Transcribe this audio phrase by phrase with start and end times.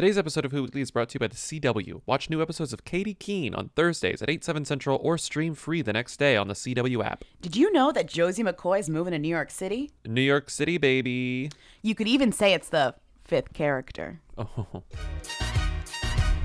[0.00, 2.00] Today's episode of Who Weekly is brought to you by the CW.
[2.06, 5.82] Watch new episodes of Katy Keene on Thursdays at 8, 7 central or stream free
[5.82, 7.22] the next day on the CW app.
[7.42, 9.90] Did you know that Josie McCoy is moving to New York City?
[10.06, 11.50] New York City, baby.
[11.82, 12.94] You could even say it's the
[13.26, 14.22] fifth character.
[14.38, 14.82] Oh,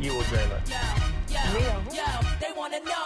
[0.01, 0.65] You will dream it.
[2.41, 3.04] they wanna know.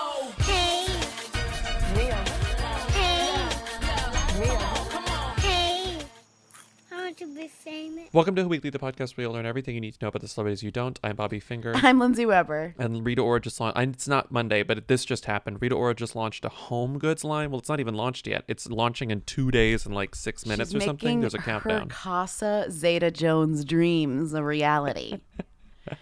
[7.19, 8.07] To be famous.
[8.13, 10.21] Welcome to Who Weekly, the podcast where you'll learn everything you need to know about
[10.21, 10.97] the celebrities you don't.
[11.03, 11.73] I'm Bobby Finger.
[11.75, 12.75] I'm Lindsay Weber.
[12.79, 13.77] And Rita Ora just launched.
[13.77, 15.61] It's not Monday, but this just happened.
[15.61, 17.51] Rita Ora just launched a home goods line.
[17.51, 18.45] Well, it's not even launched yet.
[18.47, 21.19] It's launching in two days and like six minutes She's or something.
[21.19, 21.73] There's a countdown.
[21.73, 21.89] Her countdown.
[21.89, 25.19] Casa Zeta Jones dreams a reality.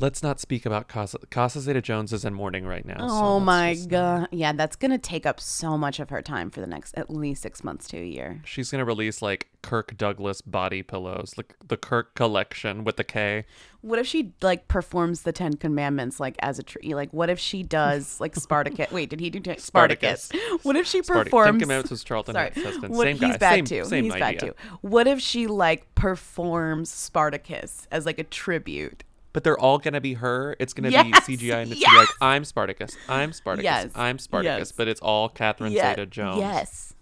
[0.00, 1.18] Let's not speak about Casa.
[1.30, 2.98] Casa Zeta Jones is in mourning right now.
[3.00, 4.28] oh let's my just- god.
[4.30, 7.10] Yeah, that's going to take up so much of her time for the next at
[7.10, 8.40] least 6 months to a year.
[8.44, 13.44] She's gonna release like Kirk Douglas body pillows, like the Kirk collection with the K.
[13.80, 16.94] What if she like performs the 10 commandments like as a tree?
[16.94, 18.92] Like what if she does like Spartacus?
[18.92, 20.24] Wait, did he do ten- Spartacus.
[20.26, 20.64] Spartacus?
[20.64, 22.50] What if she Spartac- Ten performs Commandments was Charlton Sorry.
[22.54, 22.92] Heston.
[22.92, 23.36] What, Same he's guy.
[23.38, 23.84] bad Same- too.
[23.84, 24.40] same he's bad idea.
[24.40, 24.54] too.
[24.82, 29.02] What if she like performs Spartacus as like a tribute?
[29.32, 30.56] But they're all gonna be her.
[30.58, 32.08] It's gonna Yes, be CGI, and it's be like.
[32.20, 34.58] I'm Spartacus, I'm Spartacus, Yes, I'm Spartacus.
[34.70, 34.72] yes.
[34.72, 36.38] But it's all Catherine Yeah, Zeta Jones.
[36.38, 36.94] Yes.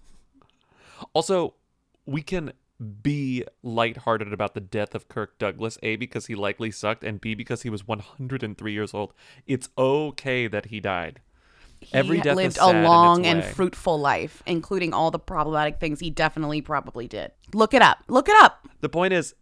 [1.13, 1.55] Also,
[2.05, 2.53] we can
[3.03, 7.35] be lighthearted about the death of Kirk Douglas, A, because he likely sucked, and B,
[7.35, 9.15] because he was 103 years old.
[9.47, 11.21] It's okay that he died.
[11.93, 16.61] Every death lived a long and fruitful life, including all the problematic things he definitely
[16.61, 17.33] probably did.
[17.55, 17.99] Look it up.
[18.09, 18.67] Look it up.
[18.81, 19.35] The point is,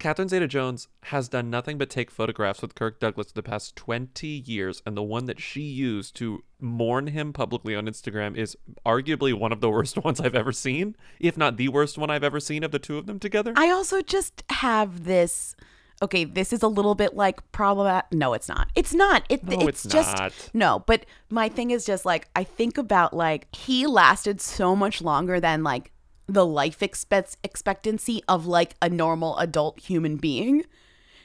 [0.00, 3.76] Catherine Zeta Jones has done nothing but take photographs with Kirk Douglas for the past
[3.76, 8.56] 20 years, and the one that she used to mourn him publicly on Instagram is
[8.84, 12.24] arguably one of the worst ones I've ever seen, if not the worst one I've
[12.24, 13.52] ever seen of the two of them together.
[13.56, 15.54] I also just have this.
[16.02, 18.10] Okay, this is a little bit like problematic.
[18.10, 18.70] No, it's not.
[18.74, 19.24] It's not.
[19.28, 20.32] It, No, it's, it's just not.
[20.54, 20.82] no.
[20.86, 25.40] But my thing is just like I think about like he lasted so much longer
[25.40, 25.92] than like
[26.32, 30.64] the life expect expectancy of like a normal adult human being.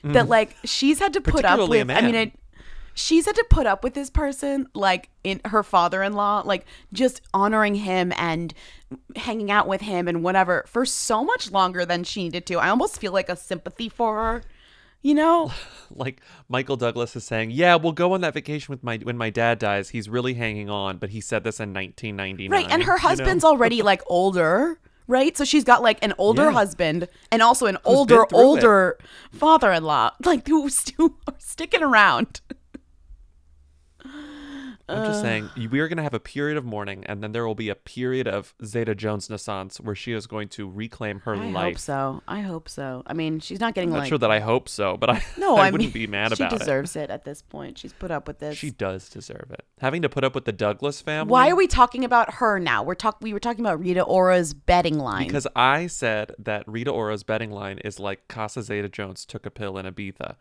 [0.04, 1.68] That like she's had to put up Mm.
[1.68, 1.90] With.
[1.90, 2.32] I mean,
[2.96, 7.76] she's had to put up with this person like in her father-in-law like just honoring
[7.76, 8.54] him and
[9.16, 12.70] hanging out with him and whatever for so much longer than she needed to i
[12.70, 14.44] almost feel like a sympathy for her
[15.02, 15.52] you know
[15.92, 19.30] like Michael Douglas is saying, "Yeah, we'll go on that vacation with my when my
[19.30, 19.90] dad dies.
[19.90, 23.10] He's really hanging on, but he said this in 1999." right and her you know?
[23.10, 25.36] husband's already like older right?
[25.38, 26.52] So she's got like an older Yeah.
[26.52, 28.98] husband and also an been older older
[29.32, 30.12] father-in-law.
[30.26, 32.42] Like who's who are sticking around
[34.88, 35.06] I'm Uh.
[35.08, 37.56] just saying, we are going to have a period of mourning, and then there will
[37.56, 41.50] be a period of Zeta Jones Naissance where she is going to reclaim her i
[41.50, 41.56] life.
[41.56, 44.18] I hope so i hope so i mean she's not getting I'm not like sure
[44.20, 46.56] that I hope so, but I No, I, I, wouldn't mean, be mad about it.
[46.56, 47.10] She deserves it.
[47.10, 47.78] at this point.
[47.78, 48.58] She's put up with this.
[48.58, 49.66] She does deserve it.
[49.80, 51.32] Having to put up with the Douglas family.
[51.32, 52.84] Why are we talking about her now?
[52.84, 53.18] We're talk.
[53.22, 55.28] We were talking about Rita Ora's betting line.
[55.28, 59.52] Because I said that Rita Ora's betting line is like Casa Zeta Jones took a
[59.52, 60.36] pill in Ibiza.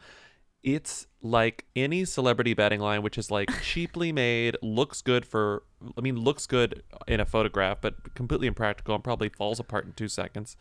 [0.64, 5.62] It's like any celebrity betting line, which is like cheaply made, looks good for,
[5.96, 9.92] I mean, looks good in a photograph, but completely impractical and probably falls apart in
[9.92, 10.56] two seconds.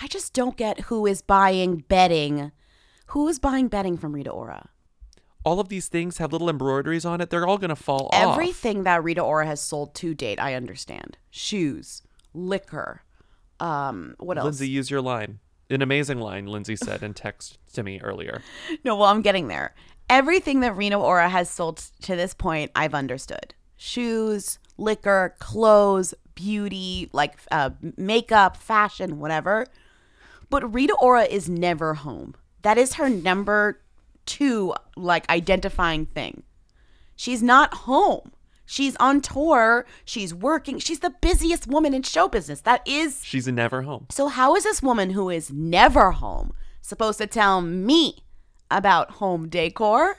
[0.00, 2.52] I just don't get who is buying betting.
[3.06, 4.68] Who is buying betting from Rita Ora?
[5.44, 7.30] All of these things have little embroideries on it.
[7.30, 8.32] They're all going to fall off.
[8.32, 11.16] Everything that Rita Ora has sold to date, I understand.
[11.30, 12.02] Shoes,
[12.34, 13.02] liquor,
[13.60, 14.44] um, what else?
[14.44, 15.38] Lindsay, use your line.
[15.68, 18.42] An amazing line, Lindsay said in text to me earlier.
[18.84, 19.74] No, well, I'm getting there.
[20.08, 23.52] Everything that Rita Ora has sold to this point, I've understood.
[23.76, 29.66] Shoes, liquor, clothes, beauty, like uh, makeup, fashion, whatever.
[30.48, 32.36] But Rita Ora is never home.
[32.62, 33.80] That is her number
[34.24, 36.44] two, like, identifying thing.
[37.16, 38.30] She's not home.
[38.66, 39.86] She's on tour.
[40.04, 40.78] She's working.
[40.78, 42.60] She's the busiest woman in show business.
[42.62, 44.06] That is She's never home.
[44.10, 48.24] so, how is this woman who is never home supposed to tell me
[48.70, 50.16] about home decor?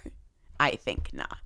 [0.60, 1.38] I think not.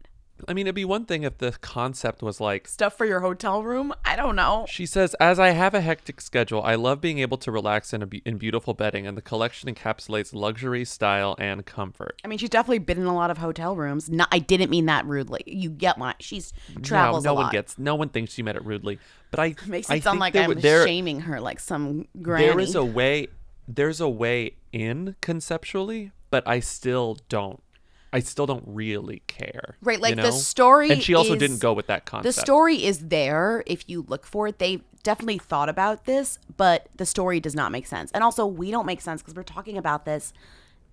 [0.51, 3.63] I mean, it'd be one thing if the concept was like, Stuff for your hotel
[3.63, 3.93] room?
[4.03, 4.65] I don't know.
[4.67, 8.01] She says, "As I have a hectic schedule, I love being able to relax in
[8.01, 12.37] a be- in beautiful bedding, and the collection encapsulates luxury, style, and comfort." I mean,
[12.37, 14.09] she's definitely been in a lot of hotel rooms.
[14.09, 15.41] No, I didn't mean that rudely.
[15.45, 16.15] You get my.
[16.19, 16.51] She's
[16.81, 17.43] travels no, no a lot.
[17.43, 17.79] one gets.
[17.79, 18.99] No one thinks she meant it rudely,
[19.29, 22.47] but I Makes I it sound like I'm there, shaming her like some granny.
[22.47, 23.29] There is a way.
[23.69, 27.63] There's a way in conceptually, but I still don't.
[28.13, 29.77] I still don't really care.
[29.81, 32.35] Right, you like the story And she also is- didn't go with that concept.
[32.35, 34.59] The story is there if you look for it.
[34.59, 38.11] They definitely thought about this, but the story does not make sense.
[38.11, 40.33] And also, we don't make sense because we're talking about this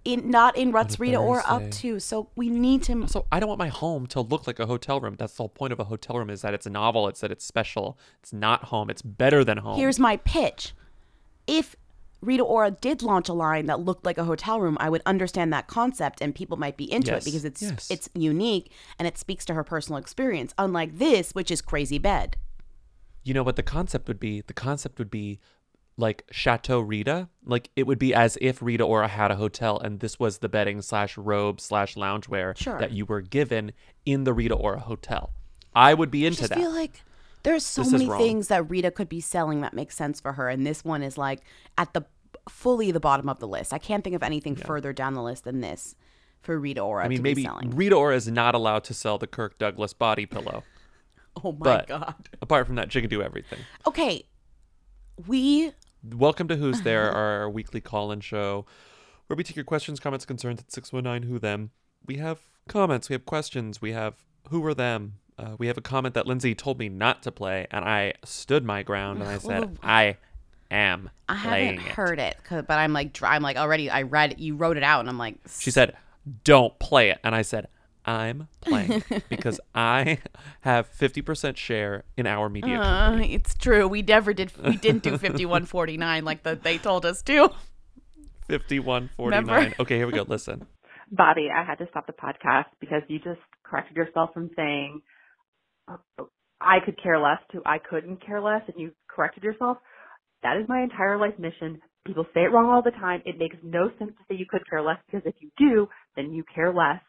[0.04, 1.98] in not in Ruts Rita or up to.
[1.98, 3.08] So we need to.
[3.08, 5.16] So I don't want my home to look like a hotel room.
[5.18, 7.08] That's the whole point of a hotel room is that it's a novel.
[7.08, 7.98] It's that it's special.
[8.20, 8.90] It's not home.
[8.90, 9.76] It's better than home.
[9.76, 10.72] Here's my pitch.
[11.46, 11.74] If
[12.20, 15.52] Rita Ora did launch a line that looked like a hotel room, I would understand
[15.52, 17.90] that concept and people might be into Yes, it because it's yes.
[17.90, 20.52] it's unique and it speaks to her personal experience.
[20.58, 22.36] Unlike this, which is crazy bed.
[23.24, 24.40] you know what the concept would be?
[24.40, 25.38] The concept would be
[25.96, 27.28] like Chateau Rita.
[27.44, 30.48] Like it would be as if Rita Ora had a hotel and this was the
[30.48, 32.78] bedding slash robe slash loungewear Sure.
[32.78, 33.72] that you were given
[34.06, 35.30] in the Rita Ora hotel.
[35.74, 36.58] I would be I into just that.
[36.58, 37.02] feel like
[37.42, 40.48] there's so This many things that Rita could be selling that make sense for her,
[40.48, 41.40] and this one is like
[41.76, 42.04] at the
[42.48, 43.72] fully the bottom of the list.
[43.72, 45.94] I can't think of anything further down the list than this
[46.40, 47.70] for Rita Ora I mean, to maybe be selling.
[47.70, 50.64] Rita Ora is not allowed to sell the Kirk Douglas body pillow.
[51.44, 52.28] oh my but god.
[52.40, 53.60] apart from that, she can do everything.
[53.86, 54.24] Okay,
[55.26, 55.72] we
[56.04, 58.64] Welcome to Who's There, our weekly call-in show,
[59.26, 61.70] where we take your questions, comments, concerns at 619 Who Them.
[62.06, 64.14] We have comments, we have questions, we have
[64.50, 65.14] Who Were Them.
[65.38, 68.64] Uh, we have a comment that Lindsay told me not to play, and I stood
[68.64, 70.16] my ground and I said, I
[70.70, 71.94] am I playing haven't it.
[71.94, 73.88] heard it, 'cause- but I'm like I'm like already.
[73.88, 74.40] I read.
[74.40, 75.96] You wrote it out, and I'm like, She said,
[76.44, 77.18] Don't play it.
[77.22, 77.68] And I said,
[78.04, 80.18] I'm playing because I
[80.62, 82.80] have 50% share in our media.
[82.80, 83.86] uh, it's true.
[83.86, 84.50] We never did.
[84.62, 87.50] We didn't do 5149 like the, they told us to.
[88.48, 89.44] 5149.
[89.46, 89.74] Remember?
[89.80, 90.24] Okay, here we go.
[90.26, 90.66] Listen.
[91.10, 95.00] Bobby, I had to stop the podcast because you just corrected yourself from saying
[96.60, 99.78] I could care less to I couldn't care less, and you corrected yourself.
[100.42, 101.80] That is my entire life mission.
[102.06, 103.22] People say it wrong all the time.
[103.26, 106.32] It makes no sense to say you could care less because if you do, then
[106.32, 107.00] you care less.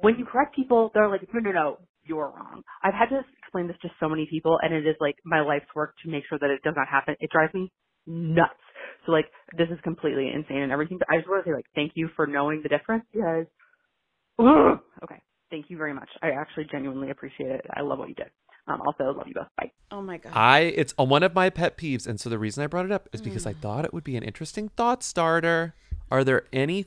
[0.00, 2.62] When you correct people, they're like, no, no, no, you're wrong.
[2.82, 5.66] I've had to explain this to so many people, and it is like my life's
[5.74, 7.16] work to make sure that it does not happen.
[7.20, 7.70] It drives me
[8.06, 8.54] nuts.
[9.06, 9.26] So like,
[9.56, 10.98] this is completely insane and everything.
[10.98, 13.46] But I just want to say like, thank you for knowing the difference because,
[14.38, 14.80] Ugh.
[15.04, 16.08] okay, thank you very much.
[16.22, 17.66] I actually genuinely appreciate it.
[17.74, 18.30] I love what you did.
[18.68, 19.46] Um, also love you both.
[19.56, 19.72] Bye.
[19.90, 20.32] Oh my god.
[20.34, 23.08] I it's one of my pet peeves, and so the reason I brought it up
[23.12, 23.50] is because Mm.
[23.50, 25.74] I thought it would be an interesting thought starter.
[26.10, 26.86] Are there any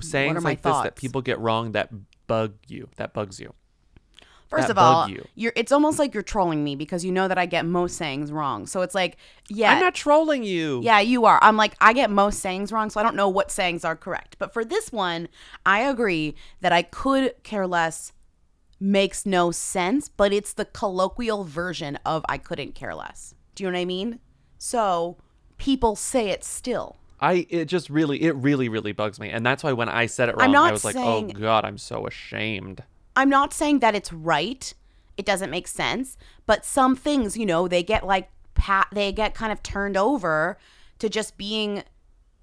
[0.00, 1.90] sayings my like this that people get wrong that
[2.26, 2.88] bug you?
[2.96, 3.54] That bugs you?
[4.48, 5.26] First of all, you?
[5.34, 8.32] you're it's almost like you're trolling me because you know that I get most sayings
[8.32, 8.66] wrong.
[8.66, 9.18] So it's like,
[9.48, 10.80] yeah, I'm not trolling you.
[10.82, 11.38] yeah, you are.
[11.42, 14.36] I'm like, I get most sayings wrong, so I don't know what sayings are correct.
[14.38, 15.28] But for this one,
[15.66, 18.12] I agree that I could care less
[18.80, 23.34] makes no sense, but it's the colloquial version of I couldn't care less.
[23.54, 24.20] Do you know what I mean?
[24.56, 25.18] So
[25.58, 26.96] people say it still.
[27.20, 30.28] I it just really it really really bugs me, and that's why when I said
[30.28, 32.82] it wrong, I was like, oh god, I'm so ashamed.
[33.18, 34.72] I'm not saying that it's right.
[35.16, 36.16] It doesn't make sense,
[36.46, 40.56] but some things, you know, they get like pat they get kind of turned over
[41.00, 41.82] to just being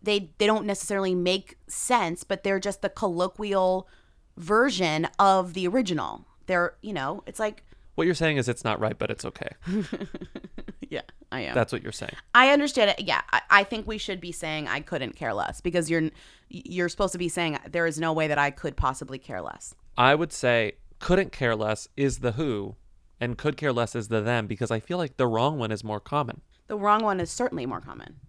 [0.04, 3.88] they they don't necessarily make sense, but they're just the colloquial
[4.36, 6.25] version of the original.
[6.45, 7.63] They're, you know, it's like
[7.95, 9.51] What you're saying is it's not right, but it's okay.
[10.89, 11.56] yeah, I am.
[11.56, 12.16] That's what you're saying.
[12.33, 13.06] I understand it.
[13.07, 16.10] Yeah, I, I think we should be saying I couldn't care less because you're
[16.50, 19.74] you're supposed to be saying there is no way that I could possibly care less.
[19.98, 22.76] I would say couldn't care less is the who,
[23.20, 25.84] and could care less is the them because I feel like the wrong one is
[25.84, 26.42] more common.
[26.68, 28.20] The wrong one is certainly more common.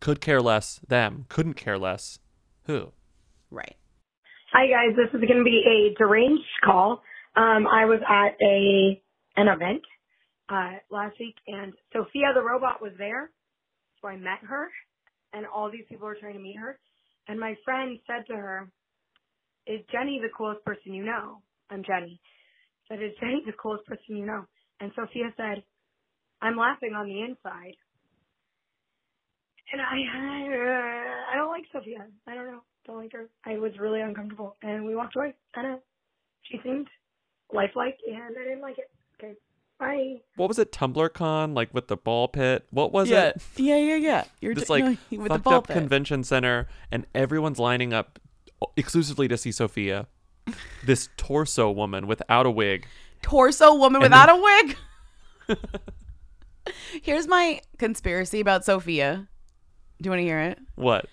[0.00, 2.18] Could care less them, couldn't care less
[2.66, 2.92] who.
[3.50, 3.76] Right.
[4.52, 7.02] Hi guys, this is going to be a deranged call.
[7.36, 9.00] Um, I was at a
[9.36, 9.82] an event
[10.50, 13.30] uh, last week, and Sophia the robot was there,
[14.00, 14.68] so I met her,
[15.32, 16.78] and all these people were trying to meet her,
[17.26, 18.68] and my friend said to her,
[19.66, 22.20] "Is Jenny the coolest person you know?" I'm Jenny.
[22.88, 24.44] Said, "Is Jenny the coolest person you know?"
[24.80, 25.62] And Sophia said,
[26.42, 27.76] "I'm laughing on the inside."
[29.72, 32.06] And I, I, I don't like Sophia.
[32.26, 32.60] I don't know.
[32.86, 33.28] Don't like her.
[33.46, 35.34] I was really uncomfortable, and we walked away.
[35.54, 35.80] I know.
[36.42, 36.86] She seemed
[37.52, 38.90] lifelike, and I didn't like it.
[39.18, 39.34] Okay,
[39.78, 40.20] bye.
[40.36, 40.70] What was it?
[40.70, 42.66] TumblrCon, like with the ball pit.
[42.70, 43.28] What was yeah.
[43.28, 43.42] it?
[43.56, 44.24] Yeah, yeah, yeah.
[44.40, 45.76] You're just like no, with the ball up pit.
[45.76, 48.18] convention center, and everyone's lining up
[48.76, 50.06] exclusively to see Sophia,
[50.84, 52.86] this torso woman without a wig.
[53.22, 54.76] torso woman without a wig.
[57.02, 59.28] Here's my conspiracy about Sophia.
[60.00, 60.58] Do you want to hear it?
[60.76, 61.06] What?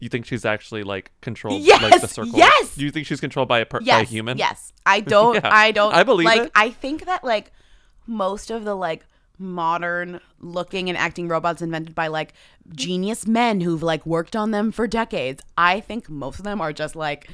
[0.00, 2.36] You think she's actually like controlled Yes, like the circle?
[2.38, 2.74] yes!
[2.76, 4.38] Do you think she's controlled by a per- by a human?
[4.38, 4.72] Yes.
[4.86, 6.52] I don't Yeah, I don't I believe like it.
[6.54, 7.52] I think that like
[8.06, 9.06] most of the like
[9.38, 12.32] modern looking and acting robots invented by like
[12.74, 15.42] genius men who've like worked on them for decades.
[15.56, 17.28] I think most of them are just like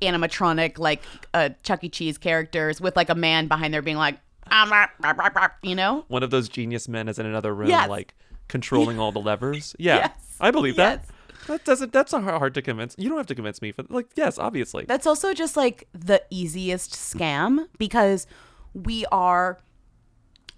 [0.00, 1.02] animatronic like
[1.34, 1.88] uh Chuck E.
[1.88, 4.18] Cheese characters with like a man behind there being like
[4.50, 6.04] "Ah, rah, rah, rah, rah," you know?
[6.08, 7.88] One of those genius men is in another room, Yes.
[7.88, 8.14] like
[8.48, 9.74] controlling all the levers.
[9.78, 10.36] Yeah, Yes.
[10.40, 11.00] I believe that.
[11.04, 11.08] Yes.
[11.48, 11.92] That doesn't.
[11.92, 12.94] That's not hard to convince.
[12.98, 13.72] You don't have to convince me.
[13.72, 14.84] For like, yes, obviously.
[14.86, 18.28] That's also just like the easiest scam because
[18.74, 19.58] we are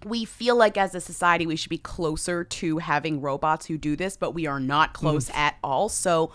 [0.03, 3.95] we feel like as a society we should be closer to having robots who do
[3.95, 5.89] this, but we are not close at all.
[5.89, 6.31] So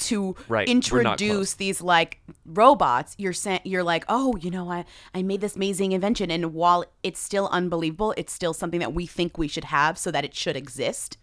[0.00, 0.44] to Mm.
[0.48, 1.28] Right, we're not close.
[1.28, 5.56] introduce these like robots, you're saying you're like, oh, you know, I I made this
[5.56, 9.64] amazing invention, and while it's still unbelievable, it's still something that we think we should
[9.64, 11.18] have, so that it should exist.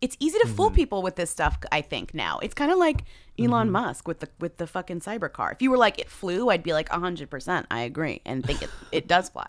[0.00, 1.58] It's easy to fool people with this stuff.
[1.70, 3.04] I think now it's kind of like
[3.38, 5.52] Elon Musk with the with the fucking cyber car.
[5.52, 7.66] If you were like it flew, I'd be like hundred percent.
[7.70, 9.46] I agree and think it it does fly.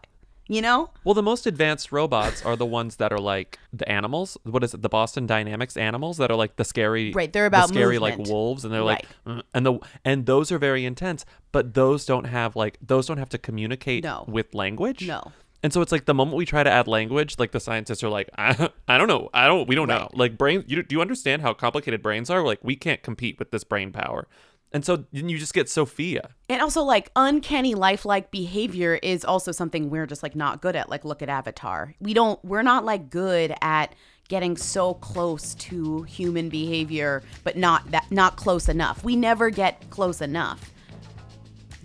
[0.47, 0.89] You know?
[1.05, 4.37] Well, the most advanced robots are the ones that are like the animals.
[4.43, 4.81] What is it?
[4.81, 8.17] The Boston Dynamics animals that are like the scary, Right, they're the about scary like
[8.17, 11.25] wolves, and they're like, "Mm," and the and those are very intense.
[11.53, 14.25] But those don't have like those don't have to communicate No.
[14.27, 15.07] with language.
[15.07, 15.31] No.
[15.63, 18.09] And so it's like the moment we try to add language, like the scientists are
[18.09, 20.09] like, I, I don't know, I don't, we don't know.
[20.13, 22.43] Like brain, you, do you understand how complicated brains are?
[22.43, 24.27] Like we can't compete with this brain power.
[24.73, 26.29] And so then you just get Sophia.
[26.49, 30.89] And also, like, uncanny lifelike behavior is also something we're just like not good at.
[30.89, 31.93] Like, look at Avatar.
[31.99, 33.93] We don't, we're not like good at
[34.29, 39.03] getting so close to human behavior, but not that, not close enough.
[39.03, 40.71] We never get close enough.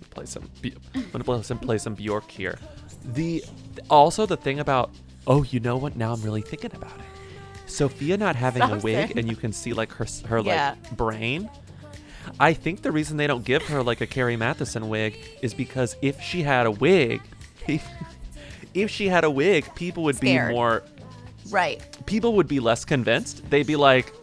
[0.09, 0.49] play some
[0.95, 2.57] I'm gonna play some play some Bjork here.
[3.13, 3.43] The
[3.89, 4.91] also the thing about
[5.27, 7.69] oh you know what now I'm really thinking about it.
[7.69, 10.75] Sophia not having a wig saying and you can see like her her Yeah.
[10.81, 11.49] like brain.
[12.39, 15.95] I think the reason they don't give her like a Carrie Mathison wig is because
[16.01, 17.21] if she had a wig,
[17.67, 17.85] if,
[18.73, 20.49] if she had a wig, people would Scared.
[20.49, 20.83] be more
[21.49, 21.81] Right.
[22.05, 23.49] people would be less convinced.
[23.49, 24.13] They'd be like,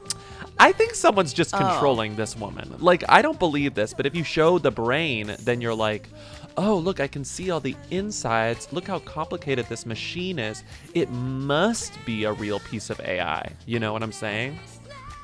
[0.58, 1.58] I think someone's just Oh.
[1.58, 2.74] controlling this woman.
[2.78, 6.08] Like, I don't believe this, but if you show the brain, then you're like,
[6.56, 8.68] oh, look, I can see all the insides.
[8.72, 10.62] Look how complicated this machine is.
[10.94, 13.52] It must be a real piece of AI.
[13.66, 14.58] You know what I'm saying?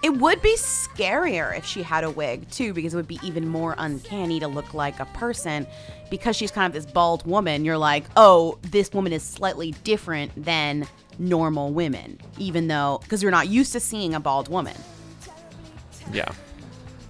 [0.02, 3.46] It would be scarier if she had a wig too, because it would be even
[3.46, 5.66] more uncanny to look like a person.
[6.10, 10.32] Because she's kind of this bald woman, you're like, oh, this woman is slightly different
[10.36, 14.76] than normal women, even though, because you're not used to seeing a bald woman.
[16.12, 16.30] Yeah.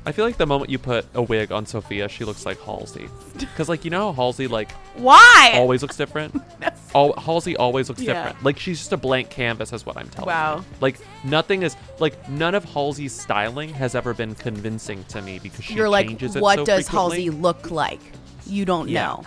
[0.05, 3.09] I feel like the moment you put a wig on Sophia, she looks like Halsey.
[3.39, 5.53] Because, like, you know how Halsey, like, Why?
[5.55, 6.35] always looks different?
[6.95, 8.15] Al- Halsey always looks Yeah.
[8.25, 8.45] different.
[8.45, 10.57] Like she's just a blank canvas, is what I'm telling Wow.
[10.59, 10.65] you.
[10.81, 15.65] Like nothing is like none of Halsey's styling has ever been convincing to me because
[15.65, 17.25] she you're like, changes it what so does frequently.
[17.25, 18.01] Halsey look like?
[18.47, 19.07] You don't Yeah.
[19.07, 19.25] know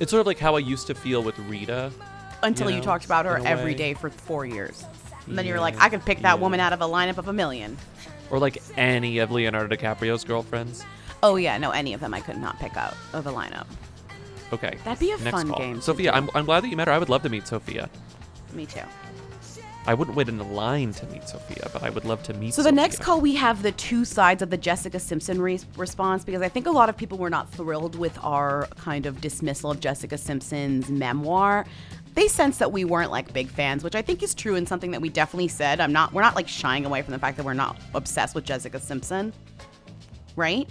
[0.00, 1.90] It's sort of like how I used to feel with Rita.
[2.42, 3.78] until you, know, talked about her every way.
[3.78, 4.84] day for four years.
[5.26, 6.40] And then you were like, I could pick that yeah.
[6.42, 7.78] woman out of a lineup of a million.
[8.30, 10.84] Or like any of Leonardo DiCaprio's girlfriends.
[11.22, 13.66] Oh yeah, no, any of them I could not pick out of a lineup.
[14.52, 14.76] Okay.
[14.84, 15.58] That'd be a next fun call.
[15.58, 16.12] game Sophia.
[16.12, 16.94] I'm, I'm glad that you met her.
[16.94, 17.88] I would love to meet Sophia.
[18.52, 18.80] Me too.
[19.86, 22.52] I wouldn't wait in a line to meet Sophia, but I would love to meet
[22.52, 23.04] So the next Sophia.
[23.06, 26.66] call, we have the two sides of the Jessica Simpson re- response because I think
[26.66, 30.90] a lot of people were not thrilled with our kind of dismissal of Jessica Simpson's
[30.90, 31.64] memoir.
[32.14, 34.90] They sensed that we weren't like big fans, which I think is true and something
[34.90, 35.80] that we definitely said.
[35.80, 36.12] I'm not.
[36.12, 39.32] We're not like shying away from the fact that we're not obsessed with Jessica Simpson,
[40.36, 40.68] right?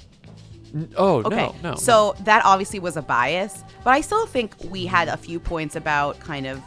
[0.98, 1.36] Oh, Okay.
[1.64, 1.76] no, no.
[1.76, 5.76] So that obviously was a bias, but I still think we had a few points
[5.76, 6.62] about kind of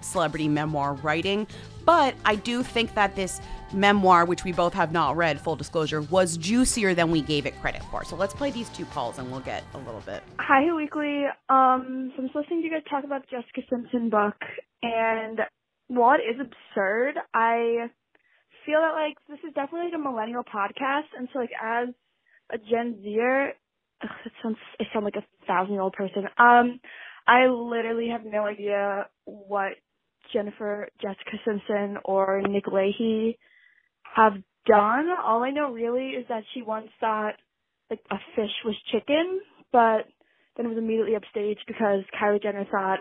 [0.00, 1.46] celebrity memoir writing.
[1.88, 3.40] But I do think that this
[3.72, 7.58] memoir, which we both have not read, full disclosure, was juicier than we gave it
[7.62, 8.04] credit for.
[8.04, 10.22] So let's play these two calls and we'll get a little bit.
[10.38, 11.24] Hi, Weekly.
[11.48, 14.36] Um, so I'm just listening to you guys talk about the Jessica Simpson book,
[14.82, 15.40] and
[15.86, 17.88] while it is absurd, I
[18.66, 21.88] feel that like this is definitely like a millennial podcast, and so like as
[22.52, 23.54] a Gen Zer,
[24.02, 26.24] ugh, it sounds I sound like a thousand year old person.
[26.36, 26.80] Um,
[27.26, 29.72] I literally have no idea what
[30.32, 33.36] Jennifer, Jessica Simpson, or Nick Lachey
[34.14, 34.34] have
[34.66, 35.08] done.
[35.24, 37.34] All I know really is that she once thought
[37.90, 39.40] like a fish was chicken,
[39.72, 40.06] but
[40.56, 42.98] then it was immediately upstaged because Kylie Jenner thought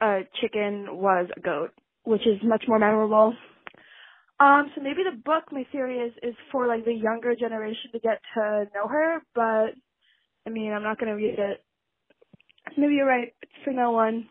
[0.00, 1.70] a chicken was a goat,
[2.04, 3.34] which is much more memorable.
[4.38, 7.98] Um, so maybe the book, my theory is, is for like the younger generation to
[7.98, 9.74] get to know her, but
[10.46, 11.64] I mean, I'm not gonna read it.
[12.76, 13.32] Maybe you're right.
[13.42, 14.28] It's for no one.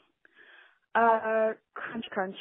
[0.95, 2.37] Uh, crunch crunch.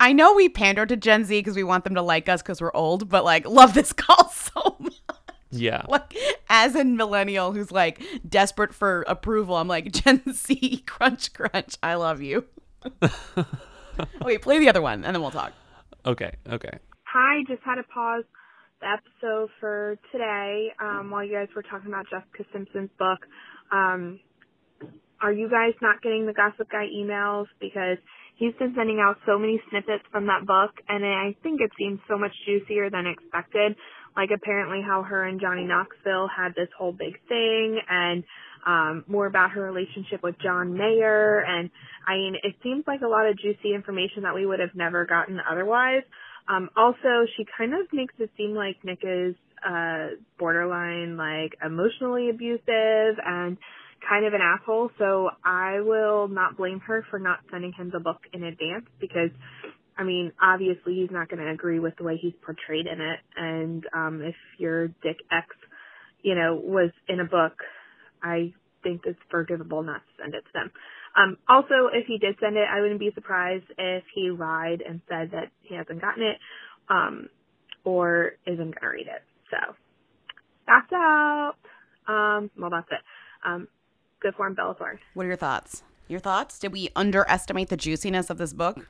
[0.00, 2.60] I know we pander to Gen Z because we want them to like us because
[2.60, 4.94] we're old, but like, love this call so much.
[5.50, 5.82] yeah.
[5.88, 6.16] Like,
[6.48, 11.94] as a millennial who's like desperate for approval, I'm like, Gen Z, crunch, crunch, I
[11.94, 12.44] love you.
[14.22, 15.52] Wait, play the other one and then we'll talk.
[16.06, 16.78] Okay, okay.
[17.04, 18.24] Hi, just had to pause
[18.80, 23.18] the episode for today um, while you guys were talking about Jessica Simpson's book.
[23.72, 24.20] Um,
[25.20, 27.46] are you guys not getting the Gossip Guy emails?
[27.60, 27.98] Because
[28.36, 32.00] he's been sending out so many snippets from that book, and I think it seems
[32.08, 33.76] so much juicier than expected.
[34.16, 38.24] like apparently how her and Johnny Knoxville had this whole big thing and
[38.66, 41.70] um more about her relationship with John Mayer and
[42.06, 45.04] I mean it seems like a lot of juicy information that we would have never
[45.06, 46.02] gotten otherwise.
[46.48, 52.30] Um also she kind of makes it seem like Nick is uh borderline like emotionally
[52.30, 53.56] abusive and
[54.06, 58.00] kind of an asshole, so I will not blame her for not sending him the
[58.00, 59.30] book in advance because
[59.98, 63.20] I mean, obviously he's not going to agree with the way he's portrayed in it.
[63.36, 65.46] And um if your Dick X,
[66.22, 67.54] you know, was in a book,
[68.22, 70.70] I think it's forgivable not to send it to them.
[71.16, 75.00] Um also if he did send it, I wouldn't be surprised if he lied and
[75.08, 76.38] said that he hasn't gotten it
[76.88, 77.28] um
[77.84, 79.22] or isn't going to read it.
[79.50, 79.74] So
[80.66, 81.54] that's out.
[82.06, 83.02] Um well that's it.
[83.44, 83.68] Um
[84.20, 84.98] good form Bellathorn.
[85.14, 85.82] What are your thoughts?
[86.08, 86.58] Your thoughts?
[86.58, 88.88] Did we underestimate the juiciness of this book?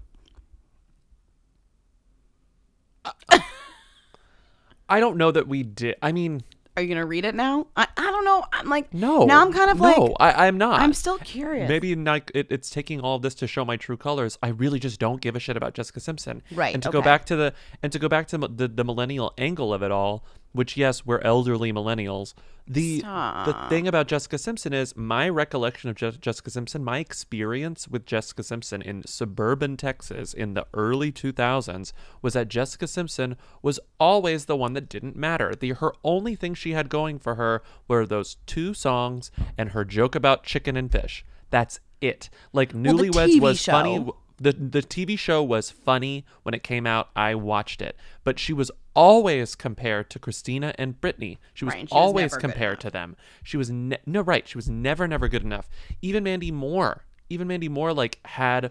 [4.89, 5.97] I don't know that we did.
[6.01, 6.43] I mean,
[6.77, 7.67] Are you gonna read it now?
[7.77, 8.45] I, I don't know.
[8.53, 9.25] I'm like no.
[9.27, 10.17] Now I'm kind of no, like no.
[10.19, 10.81] I, I'm not.
[10.81, 11.69] I'm still curious.
[11.69, 12.31] Maybe not.
[12.35, 14.39] It, it's taking all of this to show my true colors.
[14.43, 16.43] I really just don't give a shit about Jessica Simpson.
[16.53, 19.35] Right, And to go back to the and to go back to the the millennial
[19.37, 22.35] angle of it all, which yes, we're elderly millennials.
[22.67, 27.89] The the thing about Jessica Simpson is my recollection of Je- Jessica Simpson, my experience
[27.89, 33.81] with Jessica Simpson in suburban Texas in the early 2000s was that Jessica Simpson was
[33.99, 35.55] always the one that didn't matter.
[35.55, 39.85] The her only thing she had going for her were those two songs and her
[39.85, 41.25] joke about chicken and fish.
[41.51, 42.29] That's it.
[42.53, 43.73] Like the Newlyweds was show.
[43.73, 44.07] funny
[44.39, 47.11] the the TV show was funny when it came out.
[47.15, 51.39] I watched it, but she was always compared to Christina and Britney.
[51.55, 53.17] She was Right, she always good compared to them.
[53.43, 54.47] She was ne- no right.
[54.47, 55.69] She was never never good enough.
[56.03, 58.71] Even Mandy Moore, even Mandy Moore, like had.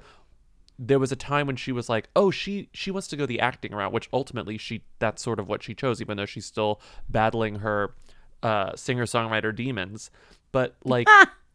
[0.79, 3.39] There was a time when she was like, "Oh, she she wants to go the
[3.39, 6.79] acting route," which ultimately she that's sort of what she chose, even though she's still
[7.09, 7.95] battling her
[8.43, 10.11] uh, singer songwriter demons.
[10.51, 11.07] But like,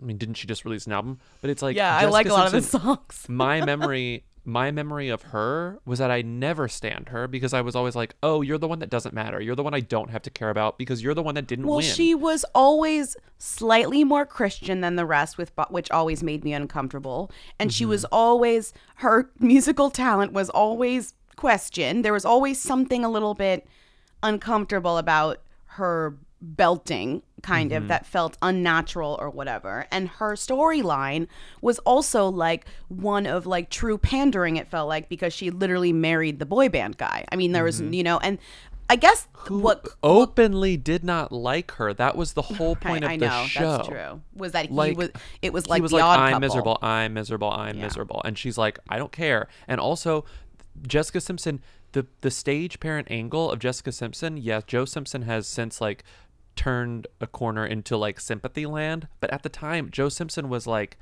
[0.00, 1.18] I mean, didn't she just release an album?
[1.40, 3.26] But it's like, yeah, I like a lot of the songs.
[3.28, 7.74] my memory my memory of her was that I never stand her because I was
[7.74, 9.40] always like, "Oh, you're the one that doesn't matter.
[9.40, 11.66] You're the one I don't have to care about because you're the one that didn't
[11.66, 16.44] Well, win." she was always slightly more Christian than the rest, with which always made
[16.44, 17.28] me uncomfortable.
[17.58, 17.90] And she Mm-hmm.
[17.90, 22.04] was always her musical talent was always questioned.
[22.04, 23.66] There was always something a little bit
[24.22, 27.82] uncomfortable about her belting kind Mm-hmm.
[27.82, 31.28] of that felt unnatural or whatever and her storyline
[31.60, 36.38] was also like one of like true pandering it felt like because she literally married
[36.38, 37.92] the boy band guy i mean there was Mm-hmm.
[37.92, 38.38] you know and
[38.88, 41.92] i guess what openly did not like her.
[41.94, 43.60] That was the whole point I, of I the know show.
[43.76, 44.20] that's true.
[44.34, 45.10] Was that he Like, was?
[45.42, 46.40] It was like he was the like, I'm couple.
[46.40, 47.82] miserable, I'm miserable, I'm Yeah.
[47.84, 48.22] miserable.
[48.24, 49.46] And she's like, I don't care.
[49.68, 50.24] And also,
[50.86, 51.60] Jessica Simpson,
[51.92, 56.02] the the stage parent angle of Jessica Simpson, yes, Joe Simpson has since like
[56.56, 59.06] turned a corner into like sympathy land.
[59.20, 60.96] But at the time, Joe Simpson was like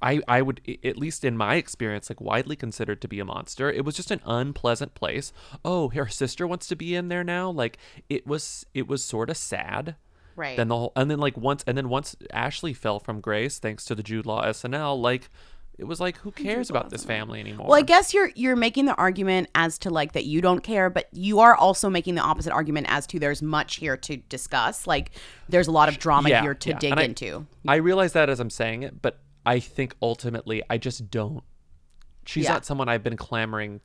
[0.00, 3.68] I, I would at least in my experience like widely considered to be a monster
[3.72, 5.32] it was just an unpleasant place
[5.64, 7.76] oh her sister wants to be in there now like
[8.08, 9.96] it was it was sort of sad
[10.36, 10.56] Right.
[10.56, 13.84] then the whole and then like once and then once ashlee fell from grace thanks
[13.86, 15.28] to the jude law snl like
[15.78, 18.86] it was like who cares about this family anymore Well, I guess you're you're making
[18.86, 22.20] the argument as to like that you don't care, but you are also making the
[22.20, 24.86] opposite argument as to there's much here to discuss.
[24.86, 25.12] Like
[25.48, 26.78] there's a lot of drama Yeah, here to yeah.
[26.78, 27.46] dig And I- into.
[27.66, 31.42] I realize that as I'm saying it, but I think ultimately I just don't.
[32.26, 32.54] She's Yeah.
[32.54, 33.80] not someone I've been clamoring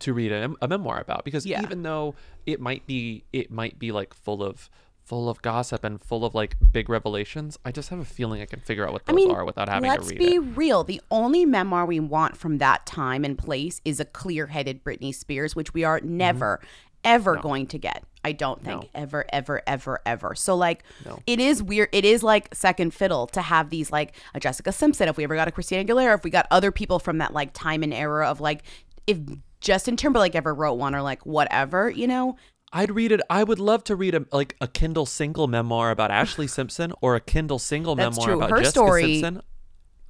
[0.00, 2.14] to read a, a memoir about because even though
[2.46, 4.70] it might be it might be like full of
[5.10, 8.44] full of gossip and full of like big revelations, I just have a feeling I
[8.44, 10.06] can figure out what I those mean, are without having to read.
[10.06, 10.56] let's be it.
[10.56, 10.84] real.
[10.84, 15.56] The only memoir we want from that time and place is a clear-headed Britney Spears,
[15.56, 16.16] which we are mm-hmm.
[16.16, 16.60] never,
[17.02, 18.04] ever going to get.
[18.24, 18.88] I don't think No.
[18.94, 20.36] ever, ever, ever, ever.
[20.36, 20.84] So like,
[21.26, 21.88] it is weird.
[21.90, 25.08] It is like second fiddle to have these like a Jessica Simpson.
[25.08, 27.52] If we ever got a Christina Aguilera, if we got other people from that like
[27.52, 28.62] time and era of like,
[29.08, 29.18] if
[29.60, 32.36] Justin Timberlake ever wrote one or like whatever, you know,
[32.72, 33.20] I'd read it.
[33.28, 37.16] I would love to read a like a Kindle single memoir about Ashlee Simpson or
[37.16, 38.36] a Kindle single That's memoir true.
[38.36, 39.42] about Her Jessica story- Simpson.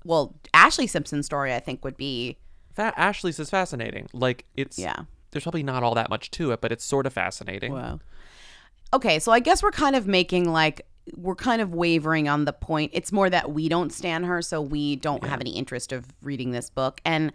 [0.04, 2.38] well, Ashlee Simpson's story I think would be
[2.74, 4.08] Fa- Ashlee's is fascinating.
[4.12, 4.96] Like it's Yeah.
[5.30, 7.72] There's probably not all that much to it, but it's sort of fascinating.
[7.72, 8.00] Wow.
[8.92, 12.52] Okay, so I guess we're kind of making like we're kind of wavering on the
[12.52, 12.90] point.
[12.94, 16.50] It's more that we don't stand her, so we don't have any interest of reading
[16.50, 17.00] this book.
[17.04, 17.32] And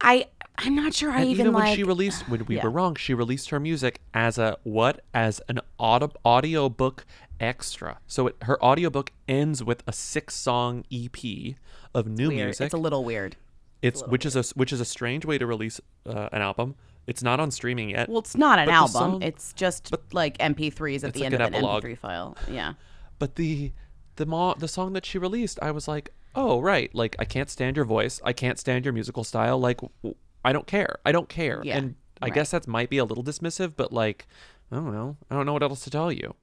[0.00, 0.26] I
[0.58, 2.64] I'm not sure I And even, even when like she released when we Yeah.
[2.64, 5.02] were wrong, she released her music as a what?
[5.14, 7.06] As an audio audiobook
[7.38, 7.98] extra.
[8.06, 11.54] So it, her audiobook ends with a six-song EP
[11.94, 12.44] of new weird.
[12.48, 12.66] music.
[12.66, 13.36] It's a little weird.
[13.82, 16.74] It's which is a which is a strange way to release uh, an album.
[17.06, 18.08] It's not on streaming yet.
[18.10, 18.92] Well, it's not an album.
[18.92, 21.84] song- it's just like MP3s at the like end an of an epilogue.
[21.84, 22.36] MP3 file.
[22.50, 22.74] Yeah.
[23.18, 23.72] But the
[24.16, 27.48] the mo- the song that she released, I was like, oh right, like I can't
[27.48, 29.58] stand your voice, I can't stand your musical style.
[29.58, 31.60] Like w- I don't care, I don't care.
[31.64, 32.34] Yeah, and I right.
[32.34, 34.26] guess that might be a little dismissive, but like
[34.72, 36.34] I don't know, I don't know what else to tell you.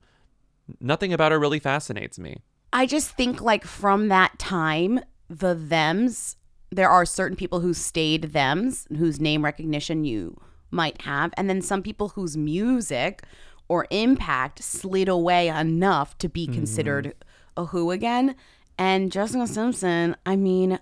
[0.80, 2.38] Nothing about her really fascinates me.
[2.74, 6.36] I just think like from that time, the thems,
[6.70, 10.40] there are certain people who stayed thems, whose name recognition you
[10.72, 13.24] might have, and then some people whose music
[13.70, 16.56] or impact slid away enough to be mm-hmm.
[16.56, 17.14] considered
[17.56, 18.36] a who again.
[18.78, 20.80] And Jessica Simpson, I mean,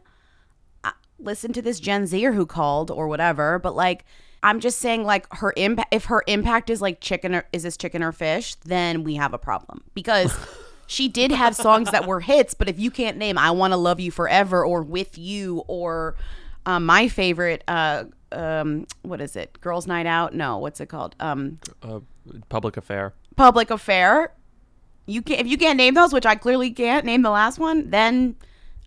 [1.19, 4.05] listen to this Gen Zer who called or whatever, but like
[4.43, 7.77] I'm just saying like her impact if her impact is like chicken or is this
[7.77, 9.83] chicken or fish, then we have a problem.
[9.93, 10.37] Because
[10.87, 13.77] she did have songs that were hits, but if you can't name I Want to
[13.77, 16.15] Love You Forever or With You or
[16.65, 19.59] um, my favorite uh um what is it?
[19.61, 20.33] Girls Night Out?
[20.33, 21.15] No, what's it called?
[21.19, 21.99] Um Uh,
[22.49, 23.13] public affair.
[23.35, 24.33] Public Affair.
[25.07, 27.89] You can if you can't name those, which I clearly can't name the last one,
[27.89, 28.35] then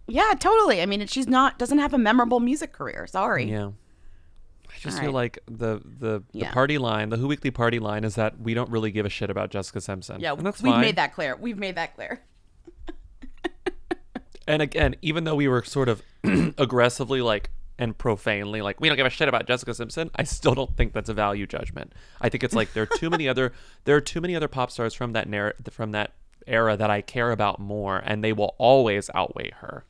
[0.09, 0.83] yeah, totally.
[0.83, 3.07] I mean, she's not doesn't have a memorable music career.
[3.07, 3.45] Sorry.
[3.51, 3.71] Yeah.
[4.69, 5.15] I just All feel right.
[5.15, 6.49] like the the, Yeah.
[6.49, 9.09] the party line, the Who Weekly party line, is that we don't really give a
[9.09, 10.21] shit about Jessica Simpson.
[10.21, 10.81] Yeah, and that's we've fine.
[10.81, 11.37] made that clear.
[11.37, 12.21] We've made that clear.
[14.47, 16.03] And again, even though we were sort of
[16.57, 20.55] aggressively like and profanely like we don't give a shit about Jessica Simpson, I still
[20.55, 21.93] don't think that's a value judgment.
[22.23, 23.53] I think it's like there are too many other
[23.85, 26.15] there are too many other pop stars from that narr- from that
[26.47, 29.85] era that I care about more and they will always outweigh her.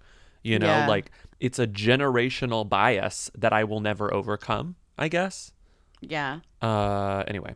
[0.48, 0.88] You know, Yeah.
[0.88, 5.52] like it's a generational bias that I will never overcome, I guess.
[6.00, 6.40] Yeah.
[6.62, 7.54] Uh anyway.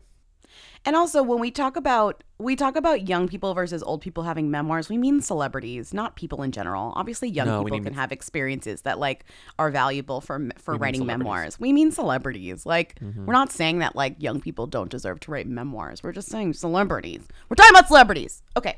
[0.85, 4.51] And also when we talk about we talk about young people versus old people having
[4.51, 6.91] memoirs, we mean celebrities, not people in general.
[6.97, 9.23] Obviously young No, people can have experiences that like
[9.57, 11.01] are valuable for for writing.
[11.01, 11.07] Mm-hmm.
[11.07, 11.57] memoirs.
[11.59, 12.65] We mean celebrities.
[12.65, 16.03] Like we're not saying that like young people don't deserve to write memoirs.
[16.03, 17.21] We're just saying celebrities.
[17.49, 18.41] We're talking about celebrities.
[18.57, 18.77] Okay.